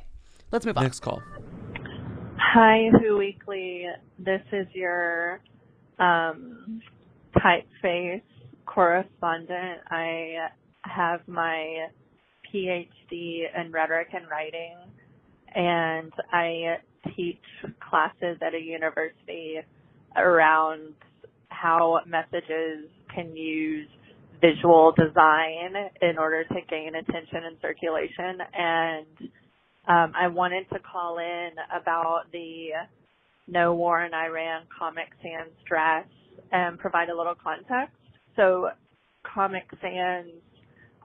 [0.51, 0.83] Let's move on.
[0.83, 1.23] Next call.
[2.37, 3.85] Hi, Who Weekly.
[4.19, 5.39] This is your
[5.99, 6.81] um,
[7.37, 8.21] typeface
[8.65, 9.79] correspondent.
[9.89, 10.49] I
[10.83, 11.87] have my
[12.53, 14.75] PhD in rhetoric and writing,
[15.55, 16.77] and I
[17.15, 17.41] teach
[17.89, 19.59] classes at a university
[20.17, 20.93] around
[21.47, 23.87] how messages can use
[24.41, 28.39] visual design in order to gain attention and circulation.
[28.53, 29.29] And
[29.87, 32.69] um, I wanted to call in about the
[33.47, 36.07] No War in Iran Comic Sans dress
[36.51, 37.95] and provide a little context.
[38.35, 38.69] So
[39.23, 40.27] Comic Sans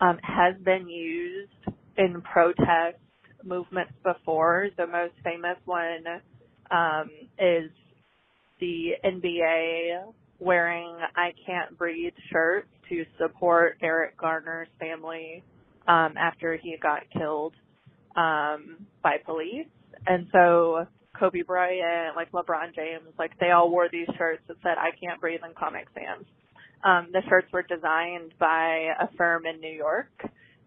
[0.00, 2.98] um, has been used in protest
[3.44, 4.68] movements before.
[4.76, 6.04] The most famous one
[6.70, 7.70] um, is
[8.60, 15.42] the NBA wearing I Can't Breathe shirts to support Eric Garner's family
[15.86, 17.54] um, after he got killed
[18.16, 19.66] um, by police.
[20.06, 20.86] And so
[21.18, 25.20] Kobe Bryant, like LeBron James, like they all wore these shirts that said I Can't
[25.20, 26.24] Breathe in Comic Sans.
[26.82, 30.10] Um, the shirts were designed by a firm in New York,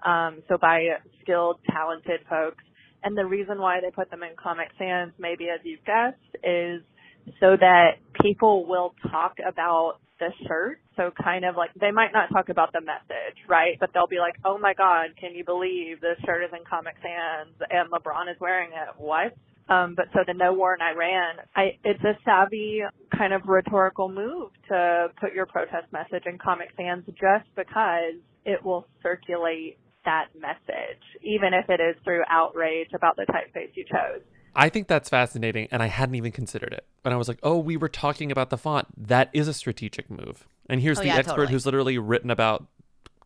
[0.05, 0.89] um, so by
[1.21, 2.63] skilled, talented folks.
[3.03, 6.81] And the reason why they put them in Comic Sans, maybe as you've guessed, is
[7.39, 10.79] so that people will talk about the shirt.
[10.95, 13.77] So kind of like they might not talk about the message, right?
[13.79, 16.95] But they'll be like, "Oh my God, can you believe this shirt is in Comic
[17.01, 18.95] Sans and LeBron is wearing it?
[18.97, 19.33] What?"
[19.69, 22.81] Um, but so the no war in Iran, I, it's a savvy
[23.17, 28.63] kind of rhetorical move to put your protest message in Comic Sans just because it
[28.63, 34.21] will circulate that message, even if it is through outrage about the typeface you chose.
[34.55, 36.85] I think that's fascinating, and I hadn't even considered it.
[37.05, 38.87] And I was like, oh, we were talking about the font.
[38.97, 40.45] That is a strategic move.
[40.69, 41.51] And here's Oh, the yeah, expert totally.
[41.51, 42.65] who's literally written about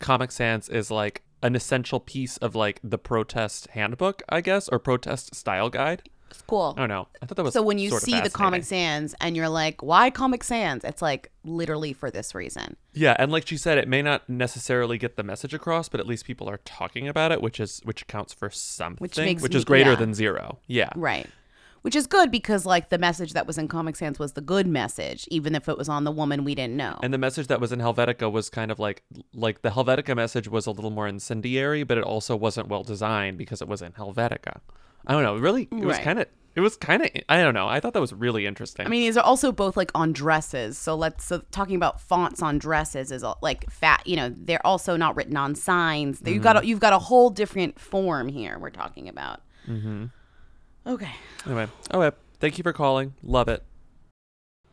[0.00, 4.78] Comic Sans is like an essential piece of like the protest handbook, I guess, or
[4.78, 6.02] protest style guide.
[6.30, 6.74] It's cool.
[6.76, 7.08] I don't know.
[7.22, 8.62] I thought that was so when you see the Comic.
[8.64, 10.84] Sans and you're like, why Comic Sans?
[10.84, 12.76] It's like literally for this reason.
[12.92, 16.06] Yeah, and like she said, it may not necessarily get the message across, but at
[16.06, 19.50] least people are talking about it, which is which counts for something, which, makes is
[19.54, 19.96] me- greater yeah.
[19.96, 20.58] than zero.
[20.66, 21.28] Yeah, Right.
[21.82, 24.66] Which is good because like the message that was in Comic Sans was the good
[24.66, 26.98] message, even if it was on the woman we didn't know.
[27.02, 29.02] And the message that was in Helvetica was kind of like
[29.34, 33.38] like the Helvetica message was a little more incendiary, but it also wasn't well designed
[33.38, 34.60] because it was in Helvetica.
[35.06, 35.36] I don't know.
[35.36, 36.04] Really, it was Right.
[36.04, 37.68] kind of it was kind of I don't know.
[37.68, 38.84] I thought that was really interesting.
[38.84, 40.76] I mean, these are also both like on dresses.
[40.76, 44.04] So let's so talking about fonts on dresses is all- like fat.
[44.06, 46.20] You know, they're also not written on signs.
[46.26, 48.58] You've got a, you've got a whole different form here.
[48.58, 49.40] We're talking about.
[49.68, 50.06] mm-hmm.
[50.88, 51.10] Okay.
[51.46, 53.14] Anyway, oh, well, thank you for calling.
[53.22, 53.62] Love it.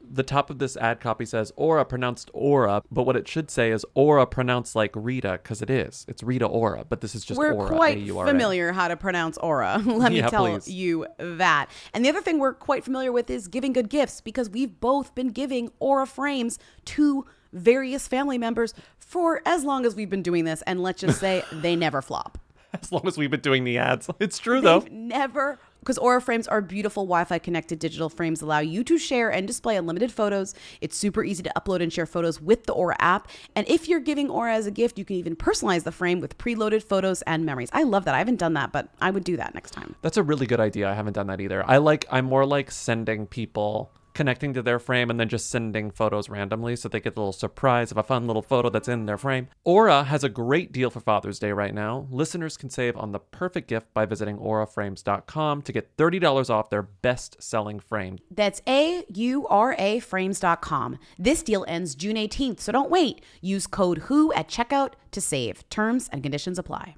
[0.08, 3.72] the top of this ad copy says Aura pronounced Aura, but what it should say
[3.72, 6.06] is Aura pronounced like Rita because it is.
[6.08, 7.56] It's Rita Aura, but this is just aura.
[7.56, 7.76] we're Aura.
[7.76, 8.28] quite A-U-R-A.
[8.28, 9.82] familiar how to pronounce aura.
[9.86, 10.68] Let me Yeah, tell please.
[10.70, 11.70] you that.
[11.94, 15.16] And the other thing we're quite familiar with is giving good gifts because we've both
[15.16, 20.46] been giving aura frames to various family members for as long as we've been doing
[20.46, 20.62] this.
[20.68, 22.38] And let's just say they never flop.
[22.80, 24.82] As long as we've been doing the ads, it's true though.
[24.82, 29.32] They've never because Aura frames are beautiful Wi-Fi connected digital frames allow you to share
[29.32, 30.56] and display unlimited photos.
[30.82, 33.30] It's super easy to upload and share photos with the Aura app.
[33.56, 36.40] And if you're giving Aura as a gift, you can even personalize the frame with
[36.40, 37.70] preloaded photos and memories.
[37.72, 38.16] I love that.
[38.16, 39.94] I haven't done that, but I would do that next time.
[40.02, 40.90] That's a really good idea.
[40.90, 41.64] I haven't done that either.
[41.70, 42.06] I like.
[42.10, 46.76] I'm more like sending people connecting to their frame and then just sending photos randomly
[46.76, 49.48] so they get a little surprise of a fun little photo that's in their frame.
[49.64, 52.08] Aura has a great deal for Father's Day right now.
[52.10, 56.82] Listeners can save on the perfect gift by visiting auraframes.com to get $30 off their
[56.82, 58.18] best-selling frame.
[58.32, 60.98] That's A U R A frames.com.
[61.20, 63.22] This deal ends June 18th, so don't wait.
[63.42, 65.68] Use code WHO at checkout to save.
[65.70, 66.96] Terms and conditions apply.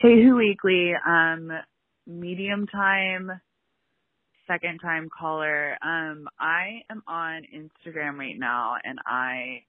[0.00, 1.50] Hey, Who Weekly, um,
[2.06, 3.40] medium time,
[4.46, 5.76] second time caller.
[5.82, 9.62] Um, I am on Instagram right now and I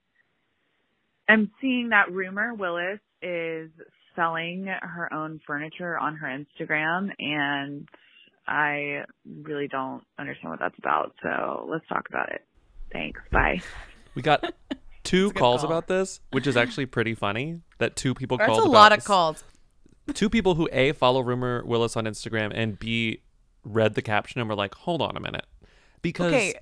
[1.30, 3.70] am seeing that Rumer Willis is
[4.16, 7.88] selling her own furniture on her Instagram and
[8.48, 9.04] I
[9.44, 11.14] really don't understand what that's about.
[11.22, 12.42] So let's talk about it.
[12.92, 13.20] Thanks.
[13.32, 13.62] Bye.
[14.16, 14.54] We got
[15.04, 15.70] two calls call.
[15.70, 18.92] about this, which is actually pretty funny that two people That's called a about lot
[18.94, 19.08] of this.
[19.08, 19.44] calls.
[20.14, 23.20] two people who a follow rumer willis on instagram and b
[23.68, 25.46] read the caption and were like hold on a minute
[26.02, 26.54] because Okay.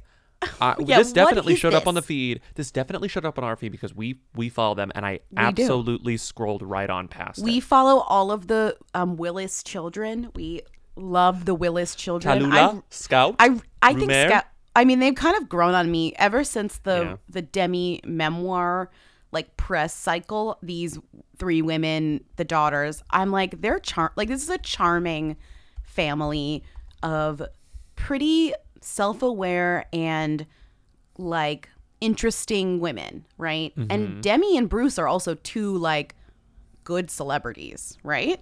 [0.61, 3.55] I, Yeah, this definitely showed up on the feed this definitely showed up on our
[3.55, 5.63] feed because we we follow them and i We do.
[5.63, 10.29] absolutely scrolled right on past We it follow all of the um, Willis children.
[10.35, 10.61] We
[10.97, 12.39] love the Willis children.
[12.43, 14.43] Tallulah, I, Scout, I, I think Scout.
[14.75, 17.15] I mean, they've kind of grown on me ever since the Yeah.
[17.29, 18.91] the Demi memoir
[19.31, 20.57] like press cycle.
[20.61, 20.99] These
[21.37, 23.03] three women, the daughters.
[23.09, 24.11] I'm like, they're char.
[24.17, 25.37] Like this is a charming
[25.83, 26.63] family
[27.05, 27.41] of
[27.95, 30.45] pretty self aware and
[31.17, 31.69] like
[32.01, 33.73] interesting women, right?
[33.77, 33.87] Mhm.
[33.89, 36.15] And Demi and Bruce are also two like
[36.83, 38.41] good celebrities, right?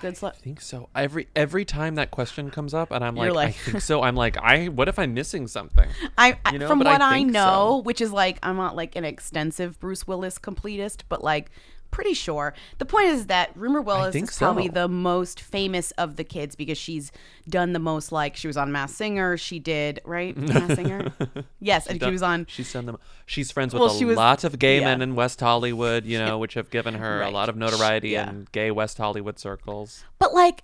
[0.00, 0.88] Good cele- I think so.
[0.94, 4.02] Every every time that question comes up, and I'm You're like, I think so.
[4.02, 5.88] I'm like, I what if I'm missing something?
[6.18, 7.76] I, I You know, from but what I, think know, so.
[7.82, 11.50] which is like I'm not like an extensive Bruce Willis completist, but like
[11.90, 12.54] pretty sure.
[12.78, 14.72] The point is that Rumer Willis is probably so.
[14.72, 17.10] the most famous of the kids because she's
[17.48, 18.12] done the most.
[18.12, 21.12] Like she was on Masked Singer, she did right Masked Singer.
[21.60, 22.46] yes, and she was on.
[22.48, 22.98] She's done them.
[23.26, 24.86] She's friends with Well, a she was- lot of gay yeah.
[24.86, 28.30] men in West Hollywood, you know, which have given her a lot of notoriety Yeah.
[28.30, 30.04] in gay West Hollywood circles.
[30.18, 30.62] But like,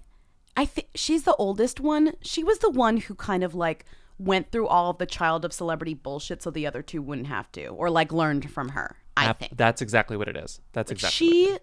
[0.56, 2.12] I think she's the oldest one.
[2.22, 3.84] She was the one who kind of like
[4.18, 7.52] went through all of the child of celebrity bullshit, so the other two wouldn't have
[7.52, 8.96] to, or like learned from her.
[9.16, 9.56] I Ap- think.
[9.56, 10.60] that's exactly what it is.
[10.72, 11.14] That's exactly.
[11.28, 11.58] she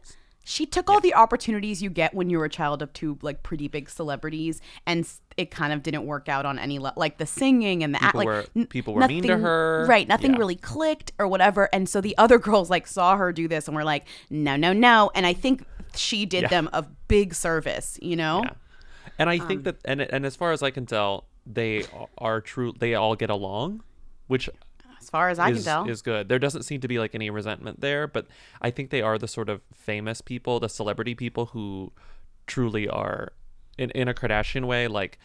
[0.46, 3.70] she took all the opportunities you get when you're a child of two like pretty
[3.70, 7.82] big celebrities and it kind of didn't work out on any le- like the singing
[7.82, 9.86] and the People like were- people were mean to her.
[9.88, 10.40] right nothing Yeah.
[10.40, 13.76] really clicked or whatever and so the other girls like saw her do this and
[13.76, 15.64] were like no no no and i think
[15.96, 16.48] she did Yeah.
[16.50, 18.44] them a big service you know
[19.20, 21.86] And I Um, think that, and and as far as I can tell, they
[22.18, 22.74] are true.
[22.78, 23.84] They all get along,
[24.28, 24.50] which
[25.14, 26.28] far as I is, can tell is good.
[26.28, 28.28] There doesn't seem to be like any resentment there, but
[28.62, 31.94] I think they are the sort of famous people, the celebrity people who
[32.48, 33.32] truly are
[33.78, 35.18] in in a Kardashian way, like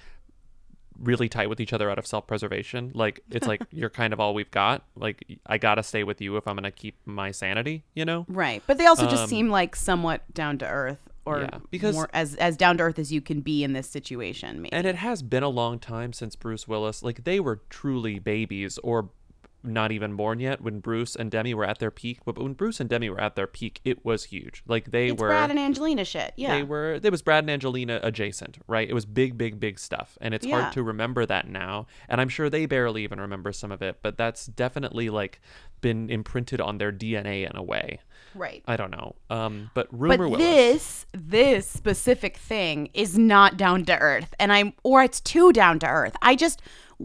[1.00, 2.90] really tight with each other out of self-preservation.
[2.94, 4.84] Like it's like you're kind of all we've got.
[4.96, 7.84] Like I gotta stay with you if I'm gonna keep my sanity.
[7.94, 8.26] You know?
[8.28, 11.94] right but they also just Um, seem like somewhat down to earth or Yeah, because-
[11.94, 14.86] more as as down to earth as you can be in this situation maybe And
[14.86, 17.02] it has been a long time since Bruce Willis.
[17.02, 19.10] Like they were truly babies or
[19.62, 22.20] not even born yet when Bruce and Demi were at their peak.
[22.24, 24.62] But when Bruce and Demi were at their peak, it was huge.
[24.66, 27.50] Like they it's were brad and angelina shit yeah They were there was Brad and
[27.50, 28.88] Angelina adjacent, right?
[28.88, 30.16] It was big, big, big stuff.
[30.20, 30.60] And it's Yeah.
[30.60, 31.86] hard to remember that now.
[32.08, 35.40] And I'm sure they barely even remember some of it, but that's definitely like
[35.80, 38.00] been imprinted on their DNA in a way.
[38.34, 39.16] right I don't know.
[39.30, 40.38] Um but rumer but Willis.
[40.38, 45.78] this this specific thing is not down to earth and i'm or it's too down
[45.80, 46.60] to earth i just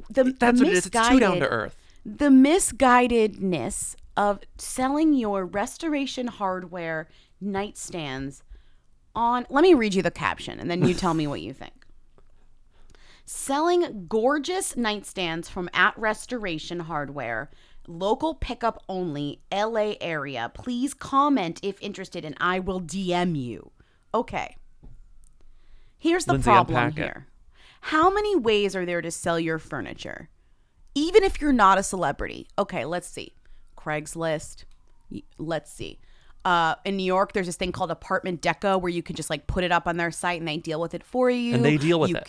[0.10, 0.86] the That's the what it is.
[0.88, 1.76] It's too down to earth.
[2.06, 7.08] The misguidedness of selling your restoration hardware
[7.44, 8.42] nightstands
[9.16, 11.86] on let me read you the caption and then you tell me what you think.
[13.26, 17.50] Selling gorgeous nightstands from at restoration hardware
[17.88, 20.52] local pickup only la area.
[20.54, 23.72] Please comment if interested and i will dm you.
[24.14, 24.58] Okay.
[25.98, 27.04] Here's the Lindsay, problem unpack it.
[27.04, 27.28] here.
[27.82, 30.30] How many ways are there to sell your furniture
[30.96, 33.34] even if you're not a celebrity, okay, let's see.
[33.78, 34.66] Craigslist.
[35.38, 36.00] Let's see.
[36.46, 39.48] Uh, in New York, there's this thing called Apartment Deco where you can just like
[39.48, 41.54] put it up on their site and they deal with it for you.
[41.56, 42.28] And they deal with You it.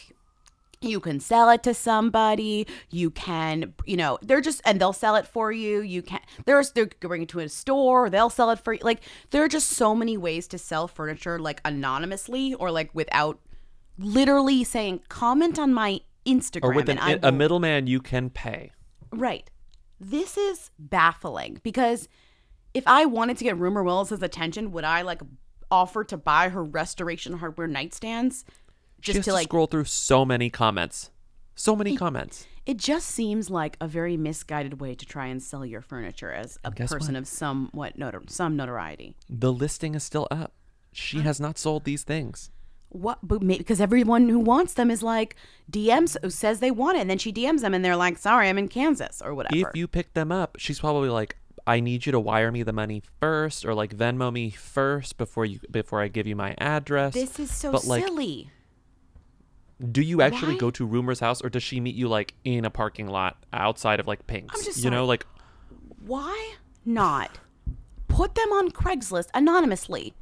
[0.80, 5.16] you can sell it to somebody you can you know they're just and they'll sell
[5.16, 8.58] it for you you can there's they're bring it to a store they'll sell it
[8.58, 9.00] for you like
[9.30, 13.38] there are just so many ways to sell furniture like anonymously or like without
[13.98, 18.72] literally saying comment on my instagram Or with an, a middleman you can pay.
[19.12, 19.50] right
[20.00, 22.08] this is baffling because
[22.72, 25.20] if i wanted to get rumer willis's attention would i like
[25.70, 28.44] offer to buy her restoration hardware nightstands
[29.00, 31.10] just to to like scroll through so many comments.
[31.56, 32.46] So many comments.
[32.66, 36.58] It just seems like a very misguided way to try and sell your furniture as
[36.64, 37.20] a person what?
[37.20, 39.14] of somewhat notor- some notoriety.
[39.28, 40.52] The listing is still up.
[40.92, 42.50] She has not sold these things.
[42.94, 43.18] What?
[43.22, 45.34] But maybe because everyone who wants them is like
[45.70, 48.56] DMs says they want it, and then she DMs them, and they're like, "Sorry, I'm
[48.56, 49.68] in Kansas" or whatever.
[49.68, 52.72] If you pick them up, she's probably like, I need you to wire me the
[52.72, 57.14] money first or like Venmo me first before you before I give you my address.
[57.14, 58.50] this is so but, like, silly.
[59.90, 60.60] Do you actually Why?
[60.60, 63.98] go to Rumer's house or does she meet you like in a parking lot outside
[63.98, 64.64] of like Pink's?
[64.64, 65.26] just you know, like
[66.06, 66.54] Why
[66.84, 67.38] not
[68.08, 70.14] put them on Craigslist anonymously?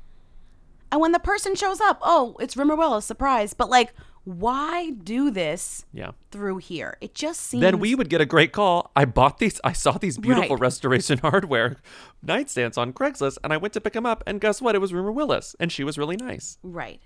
[0.92, 3.54] And when the person shows up, oh, it's Rumer Willis, surprise.
[3.54, 6.12] But like, why do this yeah.
[6.30, 6.96] through here?
[7.00, 7.62] It just seems.
[7.62, 8.92] Then we would get a great call.
[8.94, 9.58] I bought these.
[9.64, 10.60] I saw these beautiful Right.
[10.60, 11.78] restoration hardware
[12.24, 14.22] nightstands on Craigslist, and I went to pick them up.
[14.26, 14.74] And guess what?
[14.76, 16.58] It was Rumer Willis, and she was really nice.
[16.62, 17.00] Right.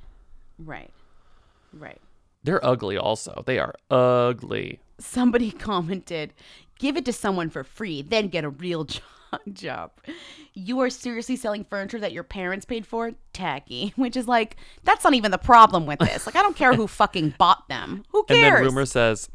[0.59, 0.91] Right.
[1.73, 2.01] Right.
[2.43, 3.45] They're ugly, also.
[3.47, 4.81] They are ugly.
[4.99, 6.35] Somebody commented,
[6.79, 9.01] give it to someone for free, then get a real jo-
[9.53, 9.93] job.
[10.55, 13.13] You are seriously selling furniture that your parents paid for?
[13.33, 13.93] Tacky.
[13.97, 16.27] Which is like, that's not even the problem with this.
[16.27, 18.05] Like, I don't care who fucking bought them.
[18.11, 18.43] Who cares?
[18.43, 19.29] And then rumer says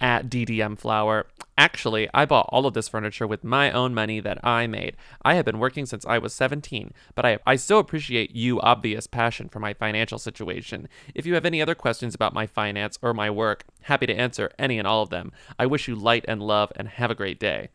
[0.00, 4.44] at DDM Flower, actually, I bought all of this furniture with my own money that
[4.44, 4.96] I made.
[5.22, 9.06] I have been working since I was 17, but I, I so appreciate you obvious
[9.06, 10.88] passion for my financial situation.
[11.14, 14.50] If you have any other questions about my finance or my work, happy to answer
[14.58, 15.30] any and all of them.
[15.56, 17.68] I wish you light and love and have a great day.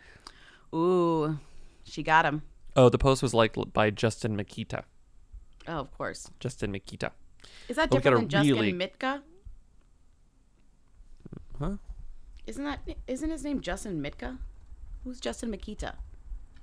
[0.78, 1.40] Ooh,
[1.84, 2.44] she got him.
[2.76, 4.84] Oh, the post was liked by Justin Makita.
[5.68, 6.30] Oh, of course.
[6.40, 7.12] Justin Makita.
[7.68, 9.22] Is that Oh, we got different a than Justin really- Mitka?
[11.60, 11.78] Huh?
[12.46, 14.38] Isn't that isn't his name Justin Mitka?
[15.04, 15.96] Who's Justin Makita?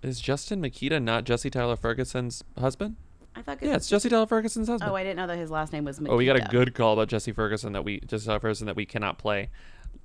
[0.02, 2.96] Is Justin Makita not Jesse Tyler Ferguson's husband?
[3.34, 3.58] I thought.
[3.62, 4.90] Yeah, it's Jesse Tyler Ferguson's husband.
[4.90, 6.10] Oh, I didn't know that his last name was Makita.
[6.10, 8.76] Oh, we got a good call about Jesse Ferguson that we Jesse Tyler Ferguson that
[8.76, 9.50] we cannot play.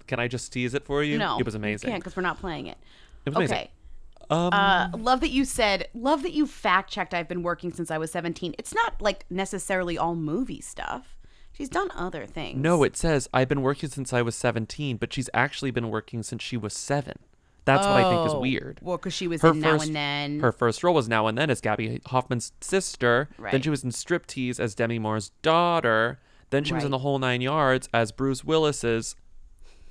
[0.08, 1.18] Can I just tease it for you?
[1.20, 1.92] No, it was amazing.
[1.92, 2.78] can't because we're not playing it.
[3.26, 3.58] It was amazing.
[3.58, 3.72] Okay.
[4.30, 5.88] Um, Uh, love that you said.
[5.94, 7.14] Love that you fact checked.
[7.14, 8.54] I've been working since I was seventeen.
[8.60, 11.16] It's not like necessarily all movie stuff.
[11.52, 12.58] She's done other things.
[12.62, 16.24] no, it says I've been working since I was 17, but she's actually been working
[16.24, 17.20] since she was seven.
[17.66, 18.80] That's what I think is weird.
[18.82, 20.40] Well, because she was in Now and Then.
[20.40, 23.28] Her first role was Now and Then as Gaby Hoffmann's sister.
[23.52, 26.20] Then she was in Striptease as Demi Moore's daughter.
[26.50, 29.16] Then she was in The Whole Nine Yards as Bruce Willis's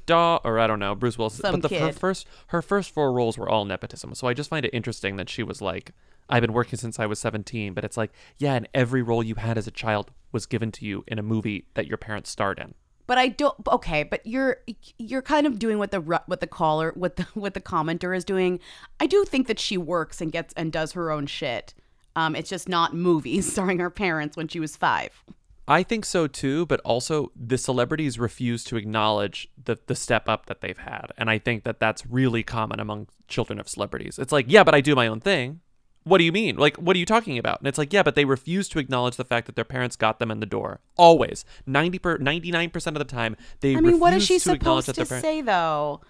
[0.09, 1.37] da or I don't know Bruce Willis.
[1.37, 4.15] Some but the, her first her first four roles were all nepotism.
[4.15, 5.93] So I just find it interesting that she was like,
[6.29, 9.37] I've been working since I was 17, but it's like, yeah, and every role you
[9.37, 12.59] had as a child was given to you in a movie that your parents starred
[12.59, 12.75] in.
[13.07, 13.55] But I don't.
[13.67, 14.59] Okay, but you're
[14.99, 18.25] you're kind of doing what the what the caller what the what the commenter is
[18.25, 18.61] doing.
[18.99, 21.73] I do think that she works and gets and does her own shit.
[22.17, 25.23] Um, it's just not movies starring her parents when she was five.
[25.69, 30.47] I think so too, but also the celebrities refuse to acknowledge the the step up
[30.47, 34.19] that they've had, and I think that that's really common among children of celebrities.
[34.19, 35.61] It's like, yeah, but I do my own thing.
[36.05, 36.57] What do you mean?
[36.57, 37.61] Like, what are you talking about?
[37.61, 40.19] And it's like, yeah, but they refuse to acknowledge the fact that their parents got
[40.21, 40.81] them in the door.
[40.97, 43.77] Always, ninety per ninety nine percent of the time, they.
[43.77, 45.21] I mean, what is she to supposed to parents.
[45.21, 46.01] say though?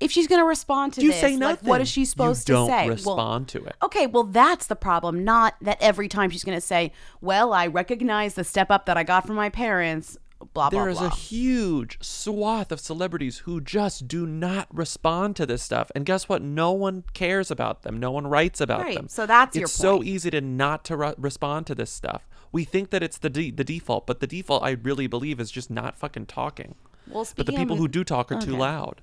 [0.00, 2.54] If she's going to respond to You this, say like, what is she supposed you
[2.54, 2.86] to say?
[2.86, 3.74] Well, respond to it.
[3.82, 5.24] Okay, well that's the problem.
[5.24, 8.96] Not that every time she's going to say, "Well, I recognize the step up that
[8.96, 10.16] I got from my parents."
[10.54, 10.80] Blah blah blah.
[10.82, 11.08] There is blah.
[11.08, 15.90] a huge swath of celebrities who just do not respond to this stuff.
[15.96, 16.42] And guess what?
[16.42, 17.98] No one cares about them.
[17.98, 19.08] No one writes about Right, them.
[19.08, 19.70] so that's your point.
[19.70, 22.28] it's so easy to not to re- respond to this stuff.
[22.52, 25.50] We think that it's the de- the default, but the default I really believe is
[25.50, 26.76] just not fucking talking.
[27.08, 29.00] Well, but the people who do talk are too loud.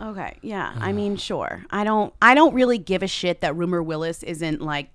[0.00, 0.74] Okay, yeah.
[0.78, 1.64] I mean, sure.
[1.70, 4.90] I don't I don't really give a shit that Rumer Willis isn't like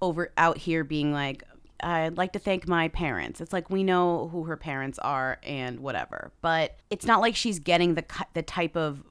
[0.00, 1.44] over out here being like
[1.82, 3.40] I'd like to thank my parents.
[3.40, 6.32] It's like we know who her parents are and whatever.
[6.42, 9.02] But it's not like she's getting the the type of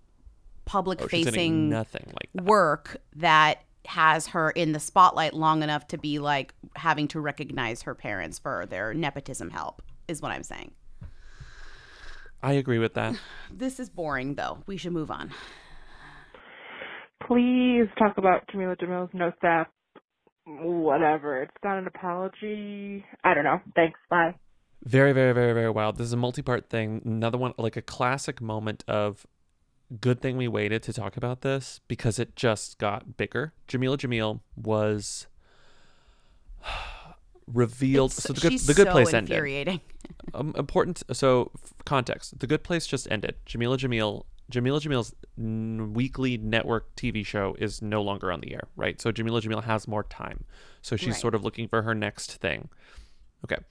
[0.65, 2.43] public Oh, facing nothing like that.
[2.45, 7.81] work that has her in the spotlight long enough to be like having to recognize
[7.81, 10.71] her parents for their nepotism help is what I'm saying.
[12.43, 13.15] I agree with that.
[13.53, 14.59] This is boring though.
[14.65, 15.31] We should move on.
[17.27, 19.67] please talk about Jamila Jamil's no step.
[20.45, 21.43] Whatever.
[21.43, 23.05] It's not an apology.
[23.23, 23.59] I don't know.
[23.75, 23.99] Thanks.
[24.09, 24.35] Bye.
[24.83, 25.97] Very, very, very, very wild.
[25.97, 27.01] This is a multi-part thing.
[27.05, 29.27] Another one, like a classic moment of
[29.99, 33.53] good thing we waited to talk about this because it just got bigger.
[33.67, 35.27] Jamila Jamil was
[37.53, 38.11] revealed.
[38.11, 39.31] It's- so the good, the good so place ended.
[39.31, 39.81] infuriating.
[40.33, 41.03] um, important.
[41.13, 41.51] So
[41.85, 43.35] context: the good place just ended.
[43.45, 44.25] Jamila Jamil.
[44.49, 48.99] Jamila Jamil's n- weekly network TV show is no longer on the air, right?
[48.99, 50.43] So Jamila Jamil has more time.
[50.81, 51.21] So she's Right.
[51.21, 52.67] sort of looking for her next thing.
[53.45, 53.61] Okay.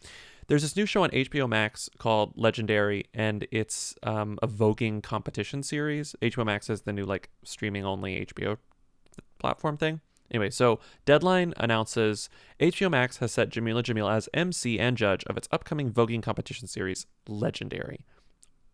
[0.46, 5.62] There's this new show on HBO Max called Legendary, and it's um, a voguing competition
[5.62, 6.16] series.
[6.22, 8.56] HBO Max is the new like streaming only HBO
[9.38, 10.00] platform thing.
[10.30, 12.28] Anyway, so Deadline announces
[12.60, 16.68] HBO Max has set Jamila Jamil as MC and judge of its upcoming voguing competition
[16.68, 18.04] series, Legendary,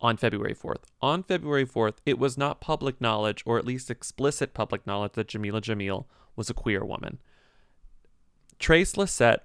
[0.00, 0.84] on February 4th.
[1.00, 5.28] On February 4th, it was not public knowledge, or at least explicit public knowledge, that
[5.28, 6.04] Jamila Jamil
[6.34, 7.18] was a queer woman.
[8.58, 9.40] Trace Lysette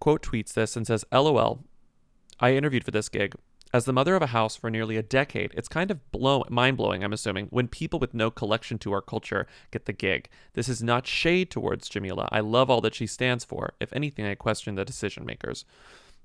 [0.00, 1.64] quote tweets this and says, LOL,
[2.38, 3.34] I interviewed for this gig.
[3.72, 6.76] As the mother of a house for nearly a decade, it's kind of blow- mind
[6.76, 10.28] blowing, I'm assuming, when people with no collection to our culture get the gig.
[10.54, 12.28] This is not shade towards Jamila.
[12.32, 13.74] I love all that she stands for.
[13.80, 15.64] If anything, I question the decision makers.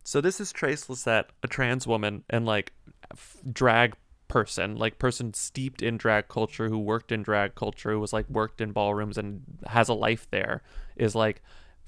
[0.03, 2.73] So this is Trace Lysette, a trans woman and like
[3.11, 3.95] f- drag
[4.27, 8.29] person, like person steeped in drag culture who worked in drag culture, who was like
[8.29, 10.63] worked in ballrooms and has a life there,
[10.95, 11.43] is like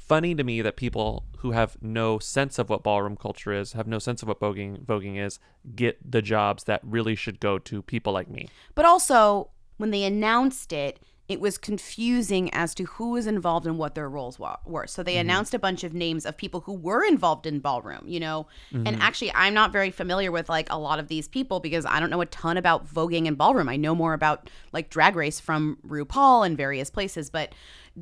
[0.08, 3.88] funny to me that people who have no sense of what ballroom culture is, have
[3.88, 5.40] no sense of what voguing voguing is,
[5.76, 8.48] get the jobs that really should go to people like me.
[8.76, 13.78] But also, when they announced it, it was confusing as to who was involved and
[13.78, 14.88] what their roles wa- were.
[14.88, 15.20] So they Mhm.
[15.22, 18.48] announced a bunch of names of people who were involved in ballroom, you know.
[18.72, 19.02] And Mhm.
[19.02, 22.10] actually, I'm not very familiar with like a lot of these people because I don't
[22.10, 23.68] know a ton about voguing and ballroom.
[23.68, 27.52] I know more about like Drag Race from RuPaul and various places, but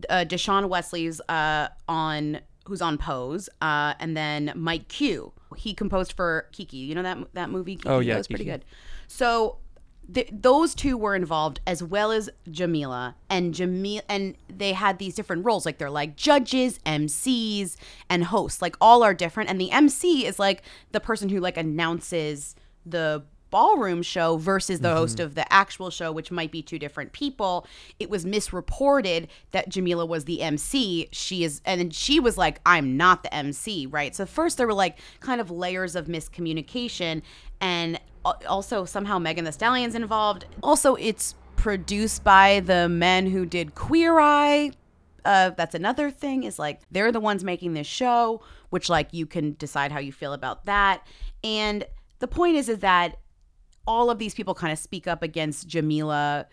[0.09, 5.31] uh, Dashaun Wesley's uh, on who's on Pose, uh, and then Mike Q.
[5.55, 6.77] He composed for Kiki.
[6.77, 7.75] You know that that movie?
[7.75, 7.89] Kiki?
[7.89, 8.65] Oh, yeah, that was pretty good.
[9.07, 9.57] So
[10.13, 15.15] th- those two were involved as well as Jamila and Jamil and they had these
[15.15, 17.75] different roles like they're like judges, MCs
[18.09, 21.57] and hosts like all are different and the MC is like the person who like
[21.57, 23.23] announces the
[23.55, 25.23] ballroom show versus the host Mhm.
[25.23, 27.65] of the actual show which might be two different people.
[27.99, 32.59] It was misreported that Jamila was the MC she is and then she was like
[32.65, 34.13] I'm not the MC right?
[34.13, 37.21] So first there were like kind of layers of miscommunication
[37.61, 37.97] and
[38.45, 40.43] also somehow Megan Thee Stallion's involved.
[40.61, 44.71] Also it's produced by the men who did Queer Eye.
[45.23, 49.25] Uh, that's another thing is like they're the ones making this show which like you
[49.25, 51.07] can decide how you feel about that.
[51.41, 51.85] And
[52.19, 53.17] the point is is that
[53.87, 56.47] all of these people kind of speak up against Jamila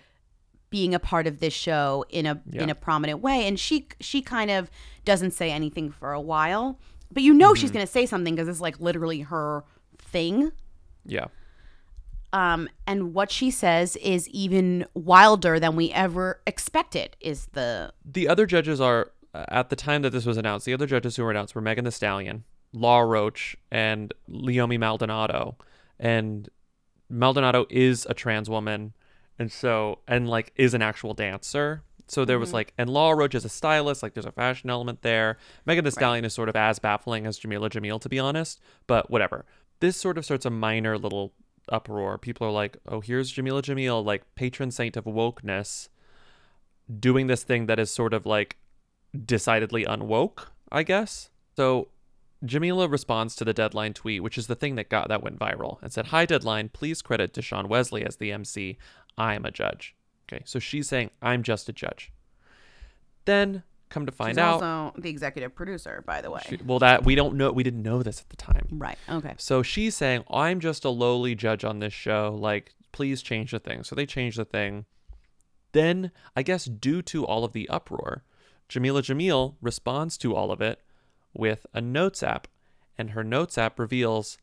[0.70, 4.22] being a part of this show in a in a prominent way and she she
[4.22, 4.70] kind of
[5.04, 6.78] doesn't say anything for a while
[7.10, 7.74] but you know she's Mhm.
[7.74, 9.64] going to say something because it's like literally her
[9.98, 10.50] thing
[11.04, 11.26] Yeah.
[12.32, 18.26] um, and what she says is even wilder than we ever expected is the The
[18.28, 20.64] other judges are uh, at the time that this was announced.
[20.66, 25.56] The other judges who were announced were Megan Thee Stallion, Law Roach, and Leiomy Maldonado.
[25.98, 26.48] And
[27.12, 28.94] Maldonado is a trans woman,
[29.38, 31.82] and so and like is an actual dancer.
[32.08, 32.54] So there was Mhm.
[32.54, 34.02] like, and Law Roach is a stylist.
[34.02, 35.38] Like there's a fashion element there.
[35.64, 38.60] Megan Thee Stallion is sort of as baffling as Jamila Jamil, to be honest.
[38.86, 39.44] But whatever.
[39.80, 41.32] This sort of starts a minor little
[41.68, 42.18] uproar.
[42.18, 45.88] People are like, "Oh, here's Jamila Jamil, like patron saint of wokeness."
[46.98, 48.56] doing this thing that is sort of like
[49.24, 51.30] decidedly unwoke, I guess.
[51.56, 51.88] So
[52.44, 55.78] Jamila responds to the deadline tweet, which is the thing that got that went viral,
[55.82, 58.78] and said, Hi deadline, please credit Dashaun Wesley as the MC.
[59.16, 59.94] I am a judge.
[60.32, 62.10] Okay, so she's saying, I'm just a judge.
[63.24, 66.78] Then come to find she's out also the executive producer by the way she- well
[66.78, 68.66] that we don't know we didn't know this at the time.
[68.72, 72.34] right okay So she's saying, I'm just a lowly judge on this show.
[72.40, 73.84] Like, please change the thing.
[73.84, 74.86] So they change the thing.
[75.72, 78.24] Then, I guess, due to all of the uproar,
[78.68, 80.80] Jamila Jamil responds to all of it
[81.34, 82.48] with a notes app.
[82.98, 84.38] And her notes app reveals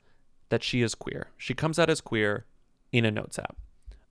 [0.49, 1.27] that she is queer.
[1.37, 2.45] She comes out as queer
[2.91, 3.55] in a notes app.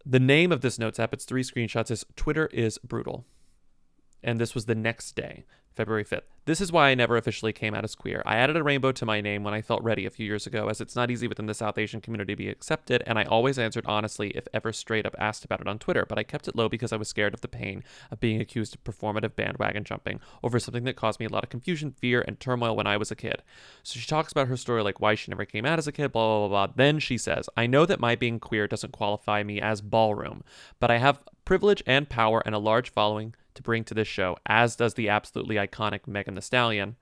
[0.06, 3.26] The name of this notes app, it's three screenshots, is Twitter is brutal.
[4.22, 5.44] And this was the next day,
[5.74, 6.22] February 5th.
[6.44, 8.22] This is why I never officially came out as queer.
[8.26, 10.68] I added a rainbow to my name when I felt ready a few years ago,
[10.68, 13.58] as it's not easy within the South Asian community to be accepted, and I always
[13.58, 16.56] answered honestly if ever straight up asked about it on Twitter, but I kept it
[16.56, 20.20] low because I was scared of the pain of being accused of performative bandwagon jumping
[20.42, 23.12] over something that caused me a lot of confusion, fear, and turmoil when I was
[23.12, 23.42] a kid.
[23.84, 26.10] So she talks about her story, like why she never came out as a kid,
[26.10, 26.74] blah, blah, blah, blah.
[26.74, 30.42] Then she says, I know that my being queer doesn't qualify me as ballroom,
[30.80, 34.38] but I have privilege and power and a large following to bring to this show,
[34.46, 36.96] as does the absolutely iconic Megan Thee Stallion,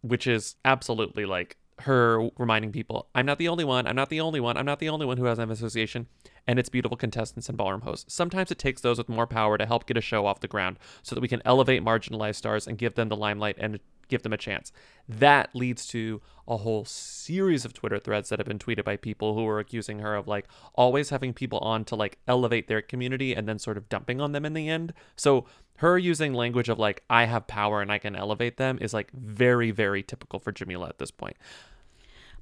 [0.00, 4.20] which is absolutely like her reminding people, I'm not the only one, I'm not the
[4.20, 6.06] only one, I'm not the only one who has an association,
[6.46, 8.14] and it's beautiful contestants and ballroom hosts.
[8.14, 10.78] Sometimes it takes those with more power to help get a show off the ground
[11.02, 14.32] so that we can elevate marginalized stars and give them the limelight and give them
[14.32, 14.72] a chance.
[15.08, 19.34] That leads to a whole series of Twitter threads that have been tweeted by people
[19.34, 23.34] who are accusing her of like always having people on to like elevate their community
[23.34, 24.94] and then sort of dumping on them in the end.
[25.16, 25.44] So
[25.76, 29.10] her using language of like I have power and I can elevate them is like
[29.12, 31.36] very very typical for Jamila at this point.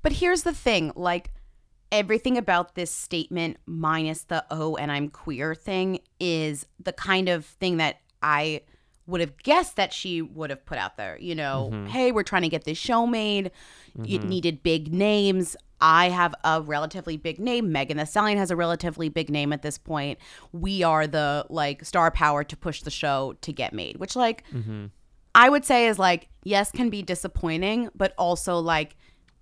[0.02, 1.32] But here's the thing like,
[1.92, 7.44] everything about this statement, minus the oh, and I'm queer thing, is the kind of
[7.44, 8.62] thing that I
[9.07, 11.16] would have guessed that she would have put out there.
[11.20, 11.88] You know, Mhm.
[11.88, 13.50] hey, we're trying to get this show made.
[14.04, 14.28] It Mhm.
[14.28, 15.57] needed big names.
[15.80, 17.70] I have a relatively big name.
[17.70, 20.18] Megan Thee Stallion has a relatively big name at this point.
[20.52, 24.42] We are the like star power to push the show to get made, which like
[24.52, 24.86] Mm-hmm.
[25.34, 28.96] I would say is like yes can be disappointing, but also like